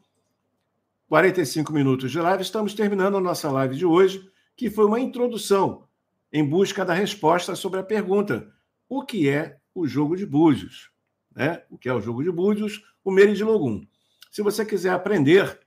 45 1.09 1.73
minutos 1.73 2.11
de 2.11 2.19
live. 2.19 2.43
Estamos 2.43 2.75
terminando 2.75 3.17
a 3.17 3.21
nossa 3.21 3.51
live 3.51 3.77
de 3.77 3.87
hoje, 3.87 4.29
que 4.57 4.71
foi 4.71 4.87
uma 4.87 4.99
introdução 4.99 5.87
em 6.33 6.45
busca 6.45 6.85
da 6.85 6.95
resposta 6.95 7.55
sobre 7.55 7.79
a 7.79 7.85
pergunta: 7.85 8.53
o 8.91 9.05
que 9.05 9.29
é 9.29 9.57
o 9.73 9.87
jogo 9.87 10.17
de 10.17 10.27
búzios? 10.27 10.91
Né? 11.35 11.63
O 11.71 11.79
que 11.79 11.89
é 11.89 11.95
o 11.95 12.01
jogo 12.01 12.25
de 12.25 12.31
búzios? 12.31 12.83
O 13.05 13.13
Meridilogum. 13.13 13.87
Se 14.33 14.43
você 14.43 14.67
quiser 14.67 14.91
aprender 14.91 15.61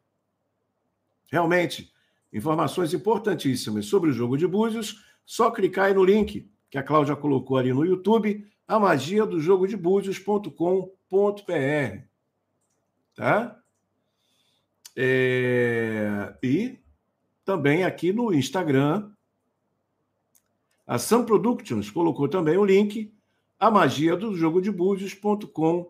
realmente 1.32 1.92
informações 2.34 2.94
importantíssimas 2.94 3.86
sobre 3.86 4.10
o 4.10 4.14
jogo 4.14 4.38
de 4.38 4.46
búzios, 4.46 5.02
só 5.26 5.50
clicar 5.50 5.86
aí 5.86 5.94
no 5.94 6.04
link 6.04 6.52
que 6.70 6.78
a 6.78 6.84
Cláudia 6.84 7.16
colocou 7.16 7.58
ali 7.58 7.72
no 7.72 7.86
YouTube, 7.86 8.46
a 8.68 8.78
magia 8.78 9.26
do 9.26 9.40
jogo 9.40 9.68
de 9.68 9.78
búzios.com.br. 9.78 10.52
Tá? 13.16 13.60
É, 14.96 16.36
e 16.44 16.80
também 17.46 17.86
aqui 17.86 18.12
no 18.12 18.34
Instagram, 18.34 19.13
a 20.94 21.00
Sun 21.00 21.26
Productions 21.26 21.90
colocou 21.90 22.30
também 22.30 22.56
o 22.56 22.64
link 22.64 23.12
a 23.60 23.72
magia 23.72 24.16
do 24.16 24.36
jogo 24.36 24.62
de 24.62 24.72
búzios.com.br. 24.72 25.88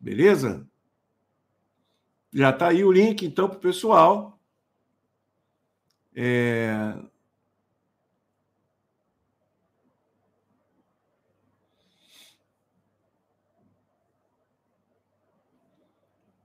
Beleza? 0.00 0.66
Já 2.32 2.48
está 2.48 2.68
aí 2.68 2.82
o 2.82 2.90
link, 2.90 3.26
então, 3.26 3.46
para 3.46 3.58
o 3.58 3.60
pessoal. 3.60 4.40
É... 6.16 6.94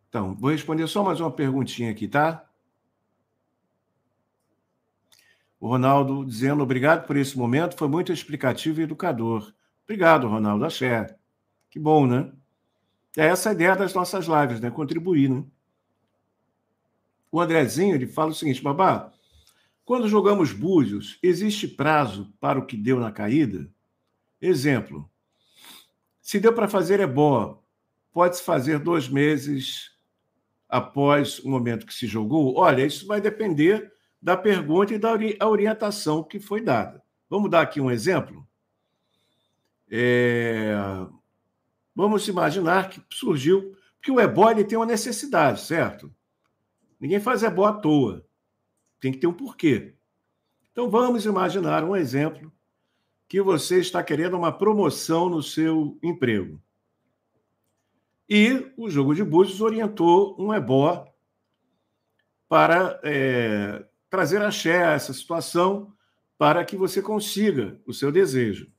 Então, 0.09 0.35
vou 0.35 0.49
responder 0.49 0.85
só 0.87 1.05
mais 1.05 1.21
uma 1.21 1.31
perguntinha 1.31 1.89
aqui, 1.89 2.05
tá? 2.05 2.48
O 5.59 5.67
Ronaldo 5.67 6.25
dizendo 6.25 6.63
obrigado 6.63 7.05
por 7.05 7.17
esse 7.17 7.37
momento, 7.37 7.77
foi 7.77 7.87
muito 7.87 8.13
explicativo 8.13 8.79
e 8.79 8.83
educador. 8.83 9.53
Obrigado, 9.83 10.27
Ronaldo. 10.27 10.63
Axé. 10.65 11.17
Que 11.69 11.79
bom, 11.79 12.07
né? 12.07 12.31
É 13.17 13.25
essa 13.27 13.49
a 13.49 13.53
ideia 13.53 13.75
das 13.75 13.93
nossas 13.93 14.25
lives, 14.25 14.61
né? 14.61 14.71
Contribuir, 14.71 15.29
né? 15.29 15.43
O 17.31 17.41
Andrezinho, 17.41 17.95
ele 17.95 18.07
fala 18.07 18.31
o 18.31 18.35
seguinte, 18.35 18.61
babá, 18.61 19.11
quando 19.83 20.07
jogamos 20.07 20.51
búzios, 20.51 21.19
existe 21.21 21.67
prazo 21.67 22.33
para 22.39 22.57
o 22.57 22.65
que 22.65 22.77
deu 22.77 22.99
na 22.99 23.11
caída? 23.11 23.69
Exemplo, 24.41 25.09
se 26.21 26.39
deu 26.39 26.53
para 26.53 26.67
fazer 26.67 26.99
é 26.99 27.07
bom, 27.07 27.61
pode-se 28.11 28.43
fazer 28.43 28.79
dois 28.79 29.09
meses 29.09 29.91
após 30.67 31.39
o 31.39 31.49
momento 31.49 31.85
que 31.85 31.93
se 31.93 32.05
jogou? 32.05 32.55
Olha, 32.55 32.85
isso 32.85 33.07
vai 33.07 33.19
depender 33.19 33.91
da 34.21 34.35
pergunta 34.35 34.93
e 34.93 34.99
da 34.99 35.47
orientação 35.47 36.23
que 36.23 36.39
foi 36.39 36.61
dada. 36.61 37.03
Vamos 37.29 37.49
dar 37.49 37.61
aqui 37.61 37.79
um 37.79 37.91
exemplo? 37.91 38.45
É... 39.89 40.73
Vamos 41.95 42.27
imaginar 42.27 42.89
que 42.89 43.01
surgiu, 43.09 43.75
porque 43.97 44.11
o 44.11 44.19
ebó 44.19 44.49
ele 44.49 44.63
tem 44.63 44.77
uma 44.77 44.85
necessidade, 44.85 45.61
certo? 45.61 46.13
Ninguém 46.99 47.19
faz 47.19 47.43
ebó 47.43 47.65
à 47.65 47.73
toa. 47.73 48.25
Tem 48.99 49.11
que 49.11 49.17
ter 49.19 49.27
um 49.27 49.33
porquê. 49.33 49.95
Então 50.71 50.89
vamos 50.89 51.25
imaginar 51.25 51.83
um 51.83 51.95
exemplo 51.95 52.51
que 53.27 53.41
você 53.41 53.79
está 53.79 54.03
querendo 54.03 54.35
uma 54.35 54.51
promoção 54.51 55.29
no 55.29 55.43
seu 55.43 55.97
emprego. 56.01 56.61
E 58.27 58.71
o 58.77 58.89
jogo 58.89 59.15
de 59.15 59.23
búzios 59.23 59.61
orientou 59.61 60.35
um 60.39 60.53
ebó 60.53 61.05
para 62.47 62.99
é, 63.03 63.85
trazer 64.09 64.41
axé 64.41 64.83
a 64.83 64.91
essa 64.91 65.13
situação 65.13 65.93
para 66.37 66.63
que 66.63 66.75
você 66.75 67.01
consiga 67.01 67.79
o 67.85 67.93
seu 67.93 68.11
desejo. 68.11 68.71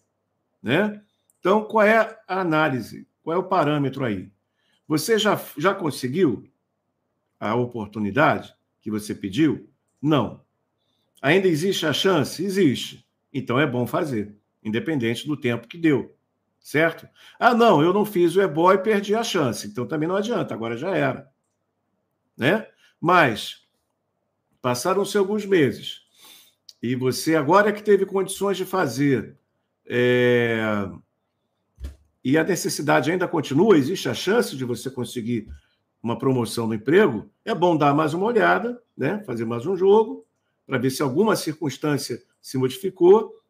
Né? 0.62 1.02
Então, 1.38 1.64
qual 1.64 1.86
é 1.86 2.18
a 2.26 2.40
análise? 2.40 3.06
Qual 3.22 3.36
é 3.36 3.38
o 3.38 3.44
parâmetro 3.44 4.04
aí? 4.04 4.30
Você 4.88 5.18
já, 5.18 5.40
já 5.56 5.74
conseguiu 5.74 6.50
a 7.38 7.54
oportunidade 7.54 8.54
que 8.80 8.90
você 8.90 9.14
pediu? 9.14 9.70
Não. 10.00 10.42
Ainda 11.22 11.46
existe 11.46 11.86
a 11.86 11.92
chance? 11.92 12.42
Existe. 12.42 13.06
Então 13.32 13.60
é 13.60 13.66
bom 13.66 13.86
fazer, 13.86 14.34
independente 14.62 15.26
do 15.26 15.36
tempo 15.36 15.68
que 15.68 15.78
deu 15.78 16.16
certo? 16.60 17.08
Ah, 17.38 17.54
não, 17.54 17.82
eu 17.82 17.92
não 17.92 18.04
fiz 18.04 18.36
o 18.36 18.42
ebó 18.42 18.72
e 18.72 18.78
perdi 18.78 19.14
a 19.14 19.24
chance, 19.24 19.66
então 19.66 19.86
também 19.86 20.08
não 20.08 20.16
adianta, 20.16 20.54
agora 20.54 20.76
já 20.76 20.94
era. 20.94 21.30
Né? 22.36 22.66
Mas 23.00 23.66
passaram-se 24.60 25.16
alguns 25.16 25.44
meses 25.44 26.02
e 26.82 26.94
você 26.94 27.36
agora 27.36 27.70
é 27.70 27.72
que 27.72 27.82
teve 27.82 28.06
condições 28.06 28.56
de 28.56 28.64
fazer 28.64 29.36
é... 29.86 30.88
e 32.24 32.38
a 32.38 32.44
necessidade 32.44 33.10
ainda 33.10 33.28
continua, 33.28 33.76
existe 33.76 34.08
a 34.08 34.14
chance 34.14 34.56
de 34.56 34.64
você 34.64 34.90
conseguir 34.90 35.48
uma 36.02 36.18
promoção 36.18 36.66
no 36.66 36.74
emprego, 36.74 37.28
é 37.44 37.54
bom 37.54 37.76
dar 37.76 37.94
mais 37.94 38.14
uma 38.14 38.26
olhada, 38.26 38.82
né? 38.96 39.22
fazer 39.26 39.44
mais 39.44 39.66
um 39.66 39.76
jogo, 39.76 40.24
para 40.66 40.78
ver 40.78 40.90
se 40.90 41.02
alguma 41.02 41.36
circunstância 41.36 42.22
se 42.40 42.56
modificou 42.56 43.40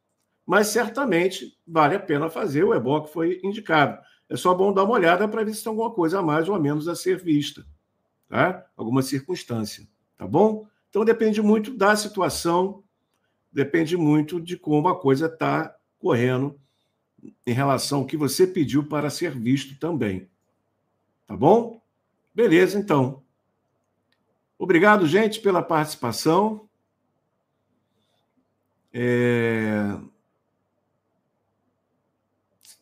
mas 0.50 0.66
certamente 0.66 1.56
vale 1.64 1.94
a 1.94 2.00
pena 2.00 2.28
fazer 2.28 2.64
o 2.64 2.74
EBOC 2.74 3.12
foi 3.12 3.40
indicado. 3.44 4.02
É 4.28 4.36
só 4.36 4.52
bom 4.52 4.72
dar 4.72 4.82
uma 4.82 4.94
olhada 4.94 5.28
para 5.28 5.44
ver 5.44 5.54
se 5.54 5.62
tem 5.62 5.70
alguma 5.70 5.92
coisa 5.92 6.18
a 6.18 6.22
mais 6.24 6.48
ou 6.48 6.56
a 6.56 6.58
menos 6.58 6.88
a 6.88 6.96
ser 6.96 7.22
vista, 7.22 7.64
tá? 8.28 8.66
Alguma 8.76 9.00
circunstância, 9.00 9.86
tá 10.18 10.26
bom? 10.26 10.66
Então 10.90 11.04
depende 11.04 11.40
muito 11.40 11.74
da 11.76 11.94
situação, 11.96 12.82
depende 13.52 13.96
muito 13.96 14.40
de 14.40 14.56
como 14.56 14.88
a 14.88 15.00
coisa 15.00 15.26
está 15.26 15.74
correndo 15.98 16.60
em 17.46 17.52
relação 17.52 18.00
ao 18.00 18.06
que 18.06 18.16
você 18.16 18.46
pediu 18.46 18.84
para 18.84 19.08
ser 19.08 19.38
visto 19.38 19.78
também. 19.78 20.28
Tá 21.26 21.36
bom? 21.36 21.80
Beleza, 22.34 22.78
então. 22.78 23.22
Obrigado, 24.58 25.06
gente, 25.06 25.40
pela 25.40 25.62
participação. 25.62 26.68
É... 28.92 29.96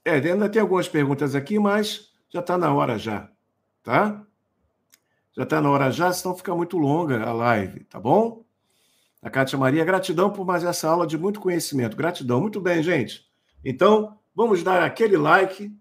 É, 0.05 0.13
ainda 0.15 0.49
tem 0.49 0.63
algumas 0.63 0.89
perguntas 0.89 1.35
aqui, 1.35 1.59
mas 1.59 2.11
Já 2.31 2.41
está 2.41 2.59
na 2.59 2.73
hora 2.75 2.99
já, 2.99 3.31
tá? 3.83 4.27
Já 5.39 5.45
está 5.45 5.61
na 5.61 5.71
hora 5.71 5.89
já, 5.93 6.13
senão 6.13 6.37
fica 6.37 6.53
muito 6.53 6.77
longa 6.77 7.23
a 7.23 7.33
live, 7.33 7.85
tá 7.85 8.01
bom? 8.01 8.45
A 9.23 9.31
Cátia 9.31 9.57
Maria, 9.57 9.85
gratidão 9.85 10.31
por 10.31 10.45
mais 10.45 10.65
essa 10.65 10.89
aula 10.89 11.07
de 11.07 11.17
muito 11.17 11.39
conhecimento. 11.39 11.97
Gratidão. 11.97 12.41
Muito 12.41 12.61
bem, 12.61 12.83
gente. 12.83 13.25
Então, 13.65 14.19
vamos 14.35 14.65
dar 14.65 14.83
aquele 14.83 15.17
like, 15.17 15.73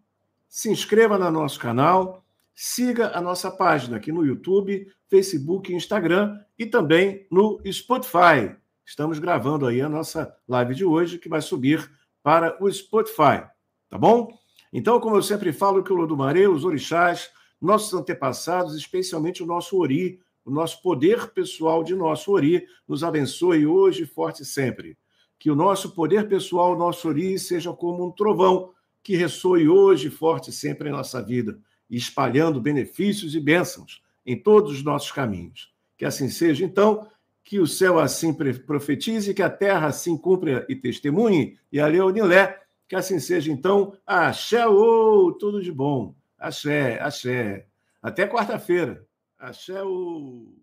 se 0.47 0.70
inscreva 0.70 1.18
no 1.18 1.32
nosso 1.32 1.60
canal, 1.60 2.24
siga 2.53 3.18
a 3.18 3.20
nossa 3.20 3.49
página 3.49 3.97
aqui 3.97 4.12
no 4.12 4.24
YouTube, 4.24 4.88
Facebook, 5.10 5.74
Instagram 5.74 6.39
e 6.55 6.68
também 6.68 7.26
no 7.32 7.60
Spotify. 7.66 8.55
Estamos 8.86 9.18
gravando 9.18 9.66
aí 9.66 9.82
a 9.82 9.89
nossa 9.89 10.32
live 10.47 10.76
de 10.76 10.86
hoje, 10.86 11.18
que 11.18 11.28
vai 11.28 11.41
subir 11.41 11.91
para 12.22 12.64
o 12.64 12.72
Spotify, 12.72 13.41
tá 13.89 13.97
bom? 13.97 14.30
Então, 14.72 14.99
como 14.99 15.16
eu 15.16 15.24
sempre 15.24 15.51
falo, 15.51 15.82
que 15.82 15.91
o 15.91 15.95
Lodumare, 15.95 16.47
os 16.47 16.64
orixás, 16.64 17.32
nossos 17.62 17.93
antepassados, 17.93 18.76
especialmente 18.76 19.41
o 19.41 19.45
nosso 19.45 19.78
Ori, 19.78 20.20
o 20.45 20.51
nosso 20.51 20.82
poder 20.82 21.28
pessoal 21.32 21.84
de 21.84 21.95
nosso 21.95 22.32
Ori 22.32 22.66
nos 22.88 23.03
abençoe 23.03 23.66
hoje, 23.66 24.05
forte 24.05 24.45
sempre. 24.45 24.97
Que 25.38 25.51
o 25.51 25.55
nosso 25.55 25.93
poder 25.93 26.28
pessoal, 26.28 26.78
nosso 26.78 27.08
Ori, 27.10 27.38
seja 27.38 27.74
como 27.74 28.05
um 28.05 28.12
trovão 28.12 28.72
que 29.03 29.16
ressoe 29.16 29.70
hoje, 29.70 30.10
forte 30.10 30.51
sempre 30.51 30.89
em 30.89 30.91
nossa 30.91 31.22
vida, 31.22 31.60
espalhando 31.89 32.60
benefícios 32.60 33.36
e 33.36 33.39
bênçãos 33.39 34.01
em 34.26 34.38
todos 34.38 34.74
os 34.74 34.84
nossos 34.84 35.12
caminhos. 35.12 35.72
Que 35.97 36.03
assim 36.03 36.30
seja, 36.30 36.66
então, 36.66 37.08
que 37.43 37.60
o 37.60 37.66
céu 37.66 37.97
assim 37.97 38.34
profetize, 38.34 39.34
que 39.34 39.41
a 39.41 39.49
terra 39.49 39.88
assim 39.88 40.18
cumpra 40.18 40.66
e 40.68 40.76
testemunhe, 40.76 41.58
e 41.72 41.80
a 41.80 41.88
Leonilé, 41.88 42.60
que 42.89 42.95
assim 42.95 43.20
seja, 43.20 43.49
então, 43.49 43.93
axé, 44.05 44.66
tudo 45.39 45.62
de 45.62 45.72
bom. 45.72 46.14
Axé, 46.38 46.97
axé. 46.99 47.67
Até 48.01 48.27
quarta-feira. 48.27 49.05
Axé 49.39 49.81
o. 49.81 50.53